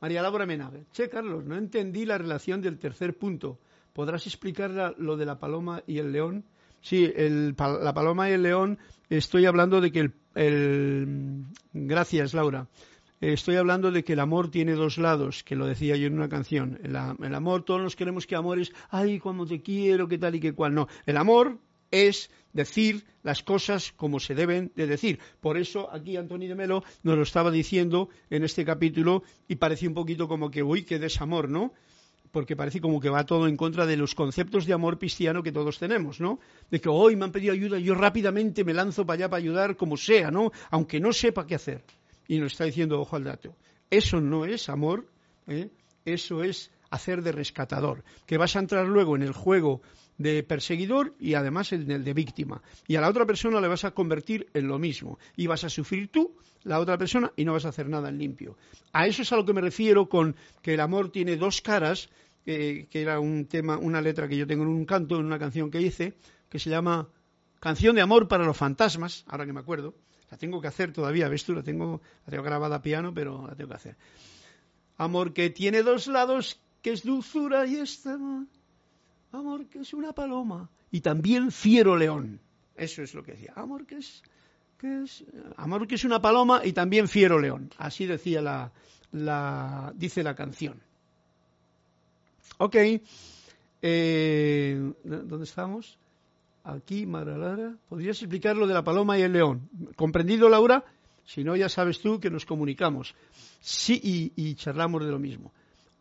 [0.00, 0.84] María Laura Menave.
[0.92, 3.58] Che, Carlos, no entendí la relación del tercer punto.
[3.92, 6.44] ¿Podrás explicar lo de la paloma y el león?
[6.80, 7.12] Sí,
[7.56, 8.78] la paloma y el león,
[9.10, 12.68] estoy hablando de que el gracias, Laura
[13.20, 16.28] estoy hablando de que el amor tiene dos lados, que lo decía yo en una
[16.28, 16.78] canción.
[16.82, 16.96] El,
[17.34, 20.52] amor, todos nos queremos que amor es, ay, cuando te quiero, qué tal y qué
[20.52, 20.74] cual.
[20.74, 21.58] No, el amor
[21.90, 25.18] es decir las cosas como se deben de decir.
[25.40, 29.88] Por eso aquí Antonio de Melo nos lo estaba diciendo en este capítulo y parece
[29.88, 31.72] un poquito como que, uy, qué desamor, ¿no?
[32.30, 35.50] porque parece como que va todo en contra de los conceptos de amor cristiano que
[35.50, 36.38] todos tenemos, ¿no?
[36.70, 39.76] De que hoy me han pedido ayuda, yo rápidamente me lanzo para allá para ayudar
[39.76, 40.52] como sea, ¿no?
[40.70, 41.82] Aunque no sepa qué hacer
[42.28, 43.56] y nos está diciendo ojo al dato.
[43.90, 45.06] Eso no es amor,
[45.48, 45.70] ¿eh?
[46.04, 49.80] eso es hacer de rescatador, que vas a entrar luego en el juego
[50.18, 52.62] de perseguidor y además en el de víctima.
[52.86, 55.18] Y a la otra persona le vas a convertir en lo mismo.
[55.36, 58.18] Y vas a sufrir tú, la otra persona, y no vas a hacer nada en
[58.18, 58.56] limpio.
[58.92, 62.10] A eso es a lo que me refiero con que el amor tiene dos caras,
[62.44, 65.70] que era un tema, una letra que yo tengo en un canto, en una canción
[65.70, 66.14] que hice,
[66.48, 67.08] que se llama
[67.60, 69.94] Canción de Amor para los Fantasmas, ahora que me acuerdo,
[70.30, 71.54] la tengo que hacer todavía, ¿ves tú?
[71.54, 73.96] La tengo, grabada a piano, pero la tengo que hacer.
[74.96, 78.10] Amor que tiene dos lados, que es dulzura y este
[79.32, 80.70] Amor que es una paloma.
[80.90, 82.40] Y también fiero león.
[82.76, 83.52] Eso es lo que decía.
[83.56, 84.22] Amor que es,
[84.78, 85.24] que es,
[85.56, 87.70] amor que es una paloma y también fiero león.
[87.76, 88.72] Así decía la,
[89.12, 90.80] la dice la canción.
[92.58, 92.76] Ok.
[93.82, 95.98] Eh, ¿Dónde estamos?
[96.64, 97.76] Aquí, Maralara.
[97.88, 99.68] ¿Podrías explicar lo de la paloma y el león?
[99.96, 100.84] ¿Comprendido, Laura?
[101.24, 103.14] Si no, ya sabes tú que nos comunicamos.
[103.60, 104.00] Sí,
[104.34, 105.52] y, charlamos de lo mismo.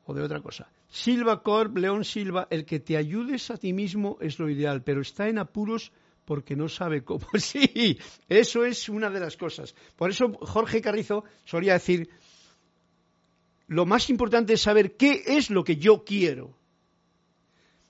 [0.06, 0.70] O de otra cosa.
[0.90, 5.02] Silva Corp, León Silva, el que te ayudes a ti mismo es lo ideal, pero
[5.02, 5.92] está en apuros
[6.24, 7.28] porque no sabe cómo.
[7.40, 8.00] Sí,
[8.30, 9.76] eso es una de las cosas.
[9.98, 12.10] Por eso Jorge Carrizo solía decir,
[13.68, 16.58] lo más importante es saber qué es lo que yo quiero.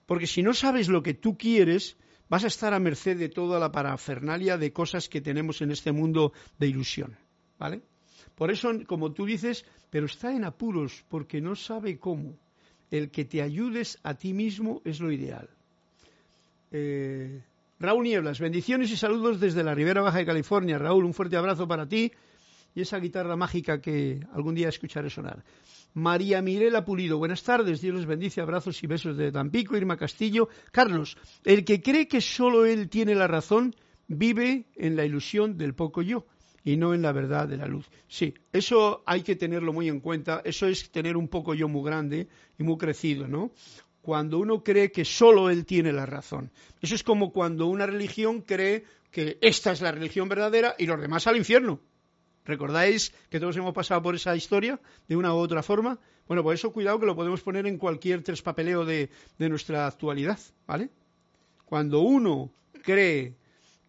[0.08, 1.98] Porque si no sabes lo que tú quieres,
[2.30, 5.92] vas a estar a merced de toda la parafernalia de cosas que tenemos en este
[5.92, 7.18] mundo de ilusión.
[7.60, 7.82] ¿Vale?
[8.36, 12.38] Por eso, como tú dices, pero está en apuros porque no sabe cómo.
[12.92, 15.50] El que te ayudes a ti mismo es lo ideal.
[16.72, 17.42] Eh,
[17.80, 20.78] Raúl Nieblas, bendiciones y saludos desde la Ribera Baja de California.
[20.78, 22.12] Raúl, un fuerte abrazo para ti
[22.76, 25.44] y esa guitarra mágica que algún día escucharé sonar.
[25.98, 30.48] María Mirela Pulido, buenas tardes, Dios les bendice, abrazos y besos de Tampico, Irma Castillo.
[30.72, 33.76] Carlos, el que cree que solo él tiene la razón
[34.08, 36.28] vive en la ilusión del poco yo
[36.64, 37.90] y no en la verdad de la luz.
[38.08, 41.84] Sí, eso hay que tenerlo muy en cuenta, eso es tener un poco yo muy
[41.84, 42.28] grande
[42.60, 43.50] y muy crecido, ¿no?
[44.04, 46.52] Cuando uno cree que solo él tiene la razón.
[46.80, 51.02] Eso es como cuando una religión cree que esta es la religión verdadera y los
[51.02, 51.82] demás al infierno.
[52.48, 56.00] ¿Recordáis que todos hemos pasado por esa historia de una u otra forma?
[56.28, 60.40] Bueno, por eso cuidado que lo podemos poner en cualquier trespapeleo de, de nuestra actualidad,
[60.66, 60.90] ¿vale?
[61.66, 62.50] Cuando uno
[62.84, 63.36] cree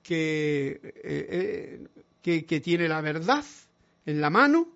[0.02, 1.86] que eh,
[2.24, 3.44] eh, que, tiene la verdad
[4.04, 4.68] en la mano,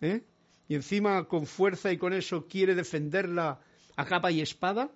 [0.00, 0.22] ¿eh?
[0.68, 3.60] y encima con fuerza y con eso quiere defenderla
[3.96, 4.90] a capa y espada.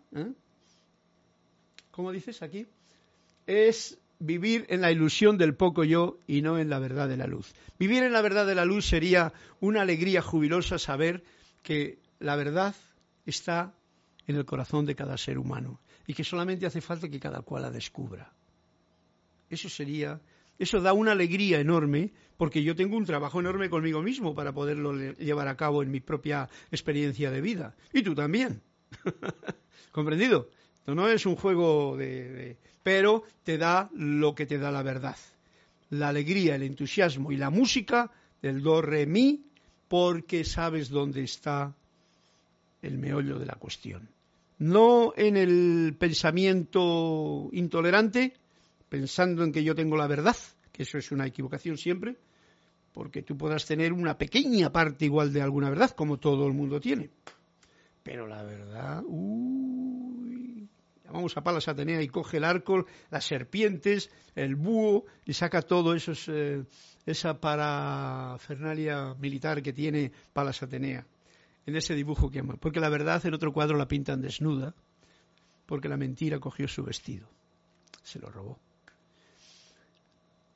[1.91, 2.67] ¿Cómo dices aquí?
[3.47, 7.27] Es vivir en la ilusión del poco yo y no en la verdad de la
[7.27, 7.53] luz.
[7.79, 11.25] Vivir en la verdad de la luz sería una alegría jubilosa saber
[11.63, 12.75] que la verdad
[13.27, 13.75] está
[14.27, 17.63] en el corazón de cada ser humano y que solamente hace falta que cada cual
[17.63, 18.33] la descubra.
[19.51, 20.21] Eso sería
[20.59, 24.95] eso da una alegría enorme porque yo tengo un trabajo enorme conmigo mismo para poderlo
[25.15, 27.75] llevar a cabo en mi propia experiencia de vida.
[27.93, 28.63] Y tú también.
[29.93, 30.51] ¿Comprendido?
[30.87, 35.17] No es un juego de, Pero te da lo que te da la verdad.
[35.91, 38.11] La alegría, el entusiasmo y la música
[38.41, 39.45] del do, re, mi,
[39.89, 41.75] porque sabes dónde está
[42.81, 44.09] el meollo de la cuestión.
[44.59, 48.35] No en el pensamiento intolerante,
[48.89, 50.37] pensando en que yo tengo la verdad,
[50.73, 52.17] que eso es una equivocación siempre,
[52.93, 56.81] porque tú podrás tener una pequeña parte igual de alguna verdad, como todo el mundo
[56.81, 57.11] tiene.
[58.03, 59.42] Pero la verdad, uy,
[61.13, 65.95] llamamos a Palas Atenea y coge el arco, las serpientes, el búho y saca todo
[65.95, 66.65] eso, eh,
[67.05, 71.07] esa parafernalia militar que tiene Palas Atenea
[71.67, 74.75] en ese dibujo que porque la verdad en otro cuadro la pintan desnuda,
[75.67, 77.29] porque la mentira cogió su vestido,
[78.03, 78.59] se lo robó.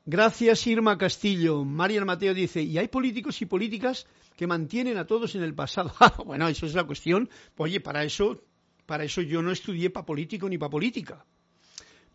[0.06, 1.64] Gracias, Irma Castillo.
[1.64, 5.92] María Mateo dice, y hay políticos y políticas que mantienen a todos en el pasado.
[6.24, 7.28] Bueno, eso es la cuestión.
[7.56, 8.40] Oye, para eso,
[8.86, 11.24] para eso yo no estudié para político ni para política.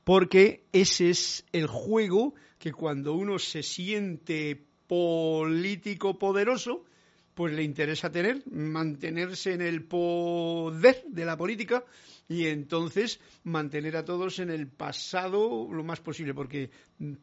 [0.03, 6.85] Porque ese es el juego que cuando uno se siente político poderoso,
[7.33, 11.85] pues le interesa tener, mantenerse en el poder de la política
[12.27, 16.69] y entonces mantener a todos en el pasado lo más posible, porque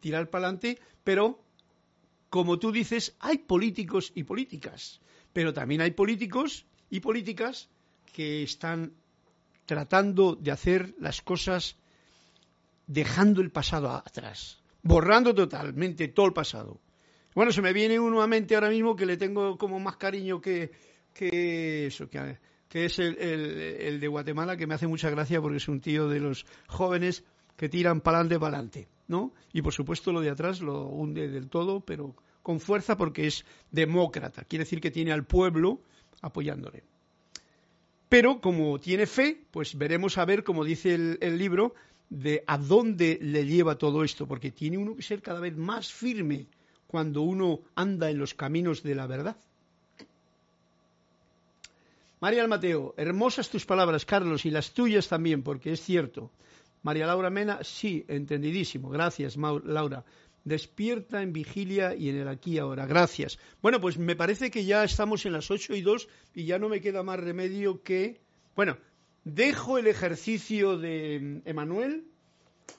[0.01, 1.43] tirar para adelante, pero
[2.31, 5.01] como tú dices, hay políticos y políticas,
[5.33, 7.69] pero también hay políticos y políticas
[8.13, 8.93] que están
[9.69, 11.77] tratando de hacer las cosas
[12.87, 16.81] dejando el pasado atrás, borrando totalmente todo el pasado.
[17.35, 20.41] Bueno, se me viene uno a mente ahora mismo que le tengo como más cariño
[20.41, 20.73] que,
[21.13, 22.39] que eso, que
[22.69, 26.21] que es el, de Guatemala, que me hace mucha gracia porque es un tío de
[26.21, 27.25] los jóvenes
[27.57, 29.33] que tiran para adelante, para adelante, ¿no?
[29.53, 33.45] Y por supuesto lo de atrás lo hunde del todo, pero con fuerza porque es
[33.71, 35.81] demócrata, quiere decir que tiene al pueblo
[36.21, 36.85] apoyándole.
[38.09, 41.75] Pero como tiene fe, pues veremos a ver, como dice el, libro,
[42.09, 45.93] de a dónde le lleva todo esto, porque tiene uno que ser cada vez más
[45.93, 46.47] firme
[46.87, 49.37] cuando uno anda en los caminos de la verdad.
[52.21, 56.33] María Mateo, hermosas tus palabras, Carlos, y las tuyas también, porque es cierto.
[56.83, 58.89] María Laura Mena, sí, entendidísimo.
[58.89, 60.05] Gracias, Laura.
[60.49, 62.87] Despierta en vigilia y en el aquí y ahora.
[62.87, 63.39] Gracias.
[63.61, 66.71] Bueno, pues me parece que ya estamos en las ocho y dos y ya no
[66.71, 68.23] me queda más remedio que.
[68.57, 68.79] Bueno,
[69.25, 72.07] dejo el ejercicio de Emanuel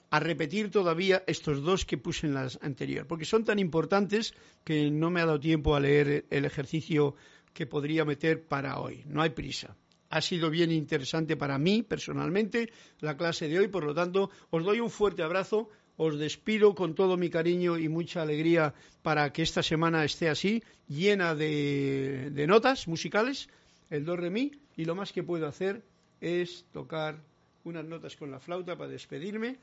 [0.10, 4.90] a repetir todavía estos dos que puse en las anteriores, porque son tan importantes que
[4.90, 7.16] no me ha dado tiempo a leer el ejercicio
[7.54, 9.04] que podría meter para hoy.
[9.06, 9.76] No hay prisa.
[10.10, 14.64] Ha sido bien interesante para mí personalmente la clase de hoy, por lo tanto, os
[14.64, 15.70] doy un fuerte abrazo,
[16.00, 18.74] os despido con todo mi cariño y mucha alegría
[19.04, 23.50] para que esta semana esté así, llena de, notas musicales,
[23.92, 25.84] el do re mi, y lo más que puedo hacer
[26.22, 27.20] es tocar
[27.66, 29.60] unas notas con la flauta para despedirme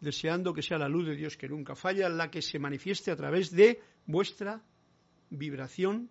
[0.00, 3.16] deseando que sea la luz de Dios que nunca falla la que se manifieste a
[3.16, 4.60] través de vuestra
[5.30, 6.10] vibración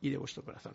[0.00, 0.74] y de vuestro corazón.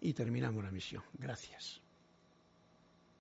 [0.00, 1.02] Y terminamos la misión.
[1.18, 1.85] Gracias.